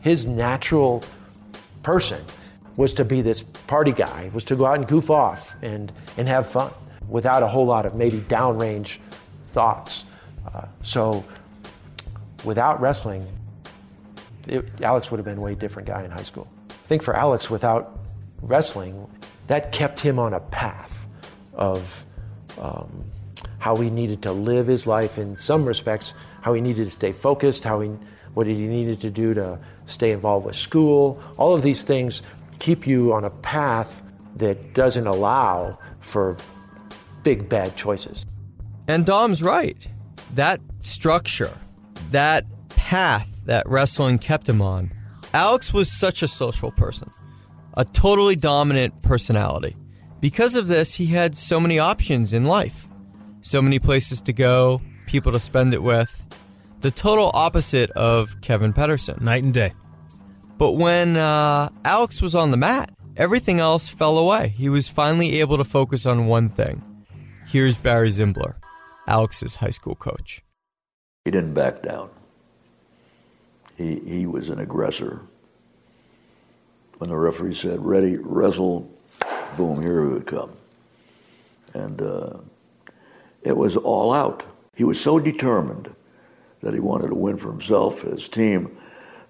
His 0.00 0.26
natural 0.26 1.04
person 1.82 2.24
was 2.76 2.94
to 2.94 3.04
be 3.04 3.20
this 3.20 3.42
party 3.42 3.92
guy, 3.92 4.30
was 4.32 4.44
to 4.44 4.56
go 4.56 4.64
out 4.64 4.78
and 4.78 4.88
goof 4.88 5.10
off 5.10 5.54
and, 5.60 5.92
and 6.16 6.26
have 6.26 6.50
fun 6.50 6.72
without 7.06 7.42
a 7.42 7.46
whole 7.46 7.66
lot 7.66 7.84
of 7.84 7.94
maybe 7.94 8.18
downrange 8.22 8.96
thoughts. 9.52 10.06
Uh, 10.52 10.64
so 10.82 11.22
without 12.44 12.80
wrestling, 12.80 13.28
it, 14.46 14.64
Alex 14.82 15.10
would 15.10 15.18
have 15.18 15.24
been 15.24 15.38
a 15.38 15.40
way 15.40 15.54
different 15.54 15.88
guy 15.88 16.04
in 16.04 16.10
high 16.10 16.22
school. 16.22 16.48
I 16.70 16.72
think 16.72 17.02
for 17.02 17.14
Alex, 17.14 17.50
without 17.50 18.00
wrestling, 18.40 19.08
that 19.46 19.72
kept 19.72 20.00
him 20.00 20.18
on 20.18 20.34
a 20.34 20.40
path 20.40 21.06
of 21.54 22.04
um, 22.60 23.04
how 23.58 23.76
he 23.76 23.90
needed 23.90 24.22
to 24.22 24.32
live 24.32 24.66
his 24.66 24.86
life 24.86 25.18
in 25.18 25.36
some 25.36 25.64
respects, 25.64 26.14
how 26.40 26.54
he 26.54 26.60
needed 26.60 26.84
to 26.84 26.90
stay 26.90 27.12
focused, 27.12 27.64
how 27.64 27.80
he, 27.80 27.90
what 28.34 28.46
he 28.46 28.54
needed 28.54 29.00
to 29.00 29.10
do 29.10 29.34
to 29.34 29.58
stay 29.86 30.12
involved 30.12 30.46
with 30.46 30.56
school. 30.56 31.22
All 31.38 31.54
of 31.54 31.62
these 31.62 31.82
things 31.82 32.22
keep 32.58 32.86
you 32.86 33.12
on 33.12 33.24
a 33.24 33.30
path 33.30 34.02
that 34.36 34.74
doesn't 34.74 35.06
allow 35.06 35.78
for 36.00 36.36
big 37.22 37.48
bad 37.48 37.76
choices. 37.76 38.26
And 38.88 39.06
Dom's 39.06 39.42
right. 39.42 39.76
That 40.34 40.60
structure, 40.82 41.52
that 42.10 42.44
path 42.70 43.31
that 43.46 43.68
wrestling 43.68 44.18
kept 44.18 44.48
him 44.48 44.62
on. 44.62 44.92
Alex 45.34 45.72
was 45.72 45.90
such 45.90 46.22
a 46.22 46.28
social 46.28 46.70
person, 46.72 47.10
a 47.76 47.84
totally 47.84 48.36
dominant 48.36 49.02
personality. 49.02 49.76
Because 50.20 50.54
of 50.54 50.68
this, 50.68 50.94
he 50.94 51.06
had 51.06 51.36
so 51.36 51.58
many 51.58 51.78
options 51.78 52.32
in 52.32 52.44
life, 52.44 52.86
so 53.40 53.60
many 53.60 53.78
places 53.78 54.20
to 54.22 54.32
go, 54.32 54.80
people 55.06 55.32
to 55.32 55.40
spend 55.40 55.74
it 55.74 55.82
with. 55.82 56.26
The 56.80 56.90
total 56.90 57.30
opposite 57.34 57.90
of 57.92 58.40
Kevin 58.40 58.72
Pedersen. 58.72 59.24
Night 59.24 59.44
and 59.44 59.54
day. 59.54 59.72
But 60.58 60.72
when 60.72 61.16
uh, 61.16 61.70
Alex 61.84 62.20
was 62.22 62.34
on 62.34 62.50
the 62.50 62.56
mat, 62.56 62.90
everything 63.16 63.58
else 63.58 63.88
fell 63.88 64.18
away. 64.18 64.48
He 64.48 64.68
was 64.68 64.88
finally 64.88 65.40
able 65.40 65.56
to 65.58 65.64
focus 65.64 66.06
on 66.06 66.26
one 66.26 66.48
thing. 66.48 66.82
Here's 67.46 67.76
Barry 67.76 68.10
Zimbler, 68.10 68.56
Alex's 69.06 69.56
high 69.56 69.70
school 69.70 69.94
coach. 69.94 70.42
He 71.24 71.30
didn't 71.30 71.54
back 71.54 71.82
down. 71.82 72.10
He, 73.76 74.00
he 74.00 74.26
was 74.26 74.48
an 74.48 74.58
aggressor. 74.58 75.20
When 76.98 77.10
the 77.10 77.16
referee 77.16 77.54
said, 77.54 77.84
ready, 77.84 78.16
wrestle, 78.16 78.88
boom, 79.56 79.80
here 79.80 80.04
he 80.04 80.12
would 80.12 80.26
come. 80.26 80.52
And 81.74 82.00
uh, 82.00 82.38
it 83.42 83.56
was 83.56 83.76
all 83.76 84.12
out. 84.12 84.44
He 84.76 84.84
was 84.84 85.00
so 85.00 85.18
determined 85.18 85.94
that 86.60 86.74
he 86.74 86.80
wanted 86.80 87.08
to 87.08 87.14
win 87.14 87.38
for 87.38 87.50
himself, 87.50 88.00
for 88.00 88.10
his 88.10 88.28
team, 88.28 88.76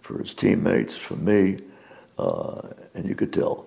for 0.03 0.19
his 0.19 0.35
teammates, 0.35 0.97
for 0.97 1.17
me, 1.17 1.61
uh, 2.19 2.61
and 2.95 3.09
you 3.09 3.15
could 3.15 3.33
tell. 3.33 3.67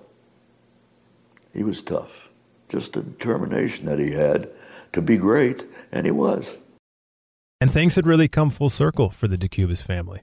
He 1.54 1.64
was 1.64 1.82
tough. 1.82 2.30
Just 2.70 2.94
the 2.94 3.02
determination 3.02 3.86
that 3.86 4.00
he 4.00 4.12
had 4.12 4.50
to 4.94 5.02
be 5.02 5.18
great, 5.18 5.66
and 5.92 6.06
he 6.06 6.12
was. 6.12 6.46
And 7.60 7.72
things 7.72 7.96
had 7.96 8.06
really 8.06 8.28
come 8.28 8.50
full 8.50 8.70
circle 8.70 9.10
for 9.10 9.28
the 9.28 9.38
DeCubas 9.38 9.82
family. 9.82 10.22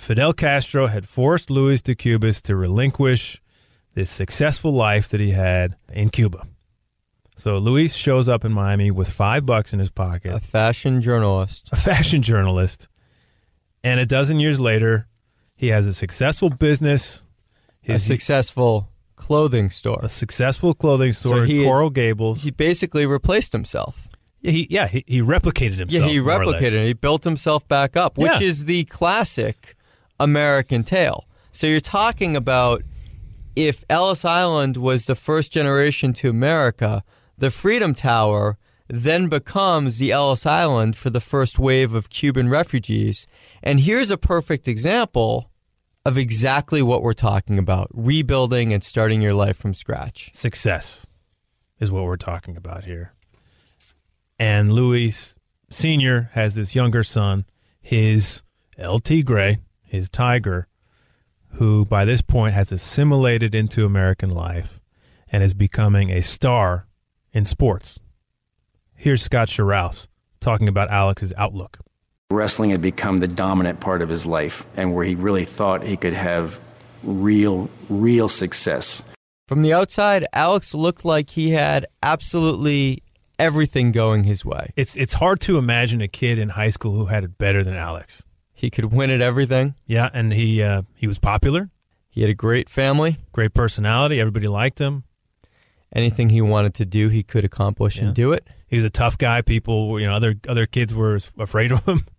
Fidel 0.00 0.32
Castro 0.32 0.86
had 0.86 1.06
forced 1.06 1.50
Luis 1.50 1.82
de 1.82 1.94
Cubas 1.94 2.40
to 2.42 2.56
relinquish 2.56 3.40
this 3.94 4.10
successful 4.10 4.72
life 4.72 5.08
that 5.10 5.20
he 5.20 5.32
had 5.32 5.76
in 5.92 6.08
Cuba. 6.08 6.46
So 7.36 7.58
Luis 7.58 7.94
shows 7.94 8.26
up 8.26 8.42
in 8.44 8.50
Miami 8.50 8.90
with 8.90 9.10
five 9.10 9.44
bucks 9.44 9.74
in 9.74 9.78
his 9.78 9.92
pocket. 9.92 10.32
A 10.34 10.40
fashion 10.40 11.02
journalist. 11.02 11.68
A 11.70 11.76
fashion 11.76 12.22
journalist. 12.22 12.88
And 13.84 14.00
a 14.00 14.06
dozen 14.06 14.40
years 14.40 14.58
later, 14.58 15.06
he 15.54 15.68
has 15.68 15.86
a 15.86 15.92
successful 15.92 16.48
business. 16.48 17.22
a 17.86 17.98
successful 17.98 18.88
clothing 19.16 19.68
store. 19.68 20.00
A 20.02 20.08
successful 20.08 20.72
clothing 20.72 21.12
store 21.12 21.44
in 21.44 21.62
Coral 21.64 21.90
Gables. 21.90 22.42
He 22.42 22.50
basically 22.50 23.04
replaced 23.04 23.52
himself. 23.52 24.08
Yeah, 24.40 24.50
he, 24.50 24.66
yeah, 24.70 24.86
he, 24.88 25.04
he 25.06 25.20
replicated 25.20 25.74
himself. 25.76 25.92
Yeah, 26.04 26.08
he 26.08 26.20
more 26.20 26.40
or 26.40 26.46
less. 26.46 26.62
replicated. 26.62 26.86
He 26.86 26.94
built 26.94 27.22
himself 27.24 27.68
back 27.68 27.98
up, 27.98 28.16
which 28.16 28.32
Yeah. 28.40 28.46
is 28.48 28.64
the 28.64 28.84
classic 28.84 29.76
American 30.20 30.84
tale. 30.84 31.26
So 31.50 31.66
you're 31.66 31.80
talking 31.80 32.36
about 32.36 32.84
if 33.56 33.84
Ellis 33.90 34.24
Island 34.24 34.76
was 34.76 35.06
the 35.06 35.16
first 35.16 35.50
generation 35.50 36.12
to 36.14 36.30
America, 36.30 37.02
the 37.36 37.50
Freedom 37.50 37.94
Tower 37.94 38.56
then 38.86 39.28
becomes 39.28 39.98
the 39.98 40.12
Ellis 40.12 40.46
Island 40.46 40.96
for 40.96 41.10
the 41.10 41.20
first 41.20 41.58
wave 41.58 41.94
of 41.94 42.10
Cuban 42.10 42.48
refugees. 42.48 43.26
And 43.62 43.80
here's 43.80 44.10
a 44.10 44.16
perfect 44.16 44.68
example 44.68 45.50
of 46.04 46.16
exactly 46.16 46.82
what 46.82 47.02
we're 47.02 47.12
talking 47.12 47.58
about 47.58 47.88
rebuilding 47.92 48.72
and 48.72 48.82
starting 48.82 49.20
your 49.20 49.34
life 49.34 49.56
from 49.56 49.74
scratch. 49.74 50.30
Success 50.32 51.06
is 51.78 51.90
what 51.90 52.04
we're 52.04 52.16
talking 52.16 52.56
about 52.56 52.84
here. 52.84 53.14
And 54.38 54.72
Luis 54.72 55.38
Sr. 55.70 56.30
has 56.32 56.54
this 56.54 56.74
younger 56.74 57.04
son, 57.04 57.44
his 57.80 58.42
El 58.78 58.98
Tigre, 58.98 59.58
his 59.90 60.08
tiger, 60.08 60.68
who 61.54 61.84
by 61.84 62.04
this 62.04 62.22
point 62.22 62.54
has 62.54 62.70
assimilated 62.70 63.54
into 63.54 63.84
American 63.84 64.30
life 64.30 64.80
and 65.32 65.42
is 65.42 65.52
becoming 65.52 66.10
a 66.10 66.22
star 66.22 66.86
in 67.32 67.44
sports. 67.44 67.98
Here's 68.94 69.22
Scott 69.22 69.48
Scharouse 69.48 70.06
talking 70.40 70.68
about 70.68 70.90
Alex's 70.90 71.32
outlook. 71.36 71.80
Wrestling 72.30 72.70
had 72.70 72.80
become 72.80 73.18
the 73.18 73.26
dominant 73.26 73.80
part 73.80 74.00
of 74.00 74.08
his 74.08 74.24
life 74.24 74.64
and 74.76 74.94
where 74.94 75.04
he 75.04 75.16
really 75.16 75.44
thought 75.44 75.82
he 75.82 75.96
could 75.96 76.12
have 76.12 76.60
real, 77.02 77.68
real 77.88 78.28
success. 78.28 79.02
From 79.48 79.62
the 79.62 79.72
outside, 79.72 80.24
Alex 80.32 80.72
looked 80.72 81.04
like 81.04 81.30
he 81.30 81.50
had 81.50 81.86
absolutely 82.00 83.02
everything 83.40 83.90
going 83.90 84.22
his 84.22 84.44
way. 84.44 84.72
It's 84.76 84.96
it's 84.96 85.14
hard 85.14 85.40
to 85.40 85.58
imagine 85.58 86.00
a 86.00 86.06
kid 86.06 86.38
in 86.38 86.50
high 86.50 86.70
school 86.70 86.92
who 86.92 87.06
had 87.06 87.24
it 87.24 87.38
better 87.38 87.64
than 87.64 87.74
Alex. 87.74 88.22
He 88.60 88.68
could 88.68 88.92
win 88.92 89.08
at 89.08 89.22
everything. 89.22 89.74
Yeah, 89.86 90.10
and 90.12 90.34
he 90.34 90.62
uh, 90.62 90.82
he 90.94 91.06
was 91.06 91.18
popular. 91.18 91.70
He 92.10 92.20
had 92.20 92.28
a 92.28 92.34
great 92.34 92.68
family, 92.68 93.16
great 93.32 93.54
personality. 93.54 94.20
Everybody 94.20 94.48
liked 94.48 94.78
him. 94.78 95.04
Anything 95.94 96.28
he 96.28 96.42
wanted 96.42 96.74
to 96.74 96.84
do, 96.84 97.08
he 97.08 97.22
could 97.22 97.42
accomplish 97.42 97.96
yeah. 97.96 98.04
and 98.04 98.14
do 98.14 98.32
it. 98.32 98.46
He 98.66 98.76
was 98.76 98.84
a 98.84 98.90
tough 98.90 99.16
guy. 99.16 99.40
People, 99.40 99.98
you 99.98 100.06
know, 100.06 100.14
other 100.14 100.34
other 100.46 100.66
kids 100.66 100.94
were 100.94 101.18
afraid 101.38 101.72
of 101.72 101.84
him. 101.86 102.06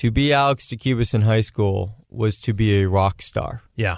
To 0.00 0.10
be 0.10 0.30
Alex 0.30 0.66
DeCubas 0.66 1.14
in 1.14 1.22
high 1.22 1.40
school 1.40 2.04
was 2.10 2.36
to 2.40 2.52
be 2.52 2.82
a 2.82 2.86
rock 2.86 3.22
star. 3.22 3.62
Yeah. 3.74 3.96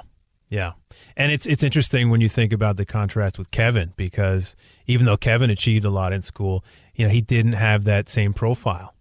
Yeah. 0.49 0.75
And 1.17 1.33
it's 1.33 1.45
it's 1.45 1.65
interesting 1.65 2.09
when 2.09 2.21
you 2.21 2.29
think 2.29 2.53
about 2.53 2.77
the 2.77 2.87
contrast 2.87 3.37
with 3.37 3.51
Kevin 3.51 3.95
because 3.97 4.55
even 4.87 5.07
though 5.07 5.17
Kevin 5.17 5.51
achieved 5.51 5.85
a 5.85 5.91
lot 5.91 6.13
in 6.13 6.23
school, 6.23 6.65
you 6.95 7.05
know, 7.05 7.11
he 7.11 7.21
didn't 7.21 7.55
have 7.55 7.83
that 7.83 8.09
same 8.09 8.33
profile. 8.33 8.95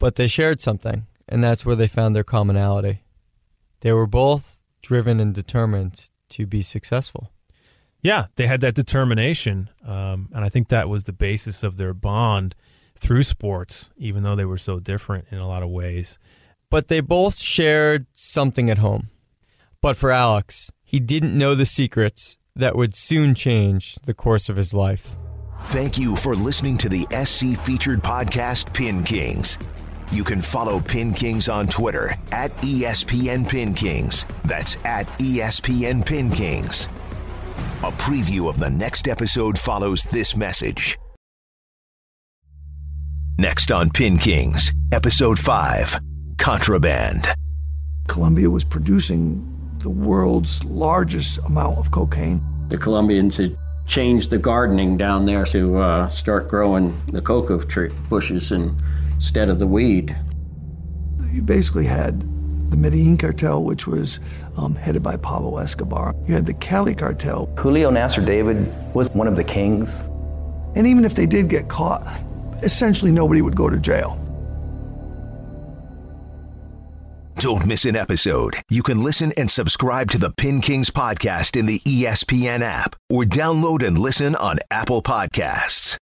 But 0.00 0.16
they 0.16 0.26
shared 0.26 0.60
something, 0.60 1.06
and 1.28 1.44
that's 1.44 1.64
where 1.64 1.76
they 1.76 1.86
found 1.86 2.16
their 2.16 2.24
commonality. 2.24 3.04
They 3.82 3.92
were 3.92 4.08
both 4.08 4.60
driven 4.82 5.20
and 5.20 5.32
determined 5.32 6.08
to 6.30 6.46
be 6.46 6.62
successful. 6.62 7.30
Yeah, 8.02 8.26
they 8.36 8.46
had 8.46 8.62
that 8.62 8.74
determination, 8.74 9.68
um, 9.86 10.30
and 10.32 10.42
I 10.42 10.48
think 10.48 10.68
that 10.68 10.88
was 10.88 11.04
the 11.04 11.12
basis 11.12 11.62
of 11.62 11.76
their 11.76 11.92
bond 11.92 12.56
through 12.96 13.24
sports, 13.24 13.90
even 13.96 14.22
though 14.22 14.34
they 14.34 14.44
were 14.46 14.58
so 14.58 14.80
different 14.80 15.26
in 15.30 15.38
a 15.38 15.46
lot 15.46 15.62
of 15.62 15.68
ways. 15.68 16.18
But 16.70 16.88
they 16.88 17.00
both 17.00 17.38
shared 17.38 18.06
something 18.14 18.70
at 18.70 18.78
home. 18.78 19.08
But 19.82 19.96
for 19.96 20.10
Alex, 20.10 20.70
he 20.82 20.98
didn't 20.98 21.36
know 21.36 21.54
the 21.54 21.66
secrets 21.66 22.38
that 22.56 22.74
would 22.74 22.94
soon 22.94 23.34
change 23.34 23.96
the 23.96 24.14
course 24.14 24.48
of 24.48 24.56
his 24.56 24.72
life. 24.72 25.16
Thank 25.64 25.98
you 25.98 26.16
for 26.16 26.34
listening 26.34 26.78
to 26.78 26.88
the 26.88 27.06
SC 27.24 27.62
featured 27.64 28.02
podcast, 28.02 28.72
Pin 28.72 29.04
Kings. 29.04 29.58
You 30.10 30.24
can 30.24 30.42
follow 30.42 30.80
Pin 30.80 31.14
Kings 31.14 31.48
on 31.48 31.68
Twitter 31.68 32.14
at 32.32 32.56
ESPN 32.58 33.48
Pin 33.48 33.72
Kings. 33.74 34.26
That's 34.44 34.76
at 34.84 35.06
ESPN 35.20 36.04
Pin 36.04 36.32
Kings. 36.32 36.88
A 37.84 37.92
preview 37.92 38.48
of 38.48 38.58
the 38.58 38.68
next 38.68 39.06
episode 39.06 39.56
follows 39.56 40.02
this 40.04 40.34
message. 40.34 40.98
Next 43.38 43.70
on 43.70 43.88
Pin 43.88 44.18
Kings, 44.18 44.72
Episode 44.90 45.38
5 45.38 46.00
Contraband. 46.38 47.28
Colombia 48.08 48.50
was 48.50 48.64
producing 48.64 49.46
the 49.78 49.90
world's 49.90 50.64
largest 50.64 51.38
amount 51.46 51.78
of 51.78 51.92
cocaine. 51.92 52.42
The 52.68 52.78
Colombians 52.78 53.36
had 53.36 53.56
changed 53.86 54.30
the 54.30 54.38
gardening 54.38 54.96
down 54.96 55.24
there 55.24 55.44
to 55.46 55.78
uh, 55.78 56.08
start 56.08 56.48
growing 56.48 57.00
the 57.12 57.22
cocoa 57.22 57.60
tree 57.60 57.92
bushes 58.08 58.50
instead 59.20 59.50
of 59.50 59.58
the 59.58 59.66
weed. 59.66 60.16
You 61.30 61.42
basically 61.42 61.84
had 61.84 62.22
the 62.70 62.76
Medellin 62.76 63.18
cartel, 63.18 63.62
which 63.62 63.86
was 63.86 64.18
um, 64.56 64.74
headed 64.74 65.02
by 65.02 65.18
Pablo 65.18 65.58
Escobar. 65.58 66.16
You 66.26 66.32
had 66.32 66.46
the 66.46 66.54
Cali 66.54 66.94
cartel. 66.94 67.46
Julio 67.58 67.90
Nasser 67.90 68.24
David 68.24 68.72
was 68.94 69.10
one 69.10 69.28
of 69.28 69.36
the 69.36 69.44
kings. 69.44 70.00
And 70.74 70.86
even 70.86 71.04
if 71.04 71.14
they 71.14 71.26
did 71.26 71.50
get 71.50 71.68
caught, 71.68 72.02
essentially 72.62 73.12
nobody 73.12 73.42
would 73.42 73.54
go 73.54 73.68
to 73.68 73.76
jail. 73.76 74.16
Don't 77.36 77.66
miss 77.66 77.84
an 77.84 77.96
episode. 77.96 78.56
You 78.70 78.82
can 78.82 79.02
listen 79.02 79.32
and 79.36 79.50
subscribe 79.50 80.10
to 80.12 80.18
the 80.18 80.30
Pin 80.30 80.62
Kings 80.62 80.90
podcast 80.90 81.58
in 81.58 81.66
the 81.66 81.80
ESPN 81.80 82.62
app 82.62 82.96
or 83.10 83.24
download 83.24 83.86
and 83.86 83.98
listen 83.98 84.34
on 84.34 84.60
Apple 84.70 85.02
Podcasts. 85.02 85.98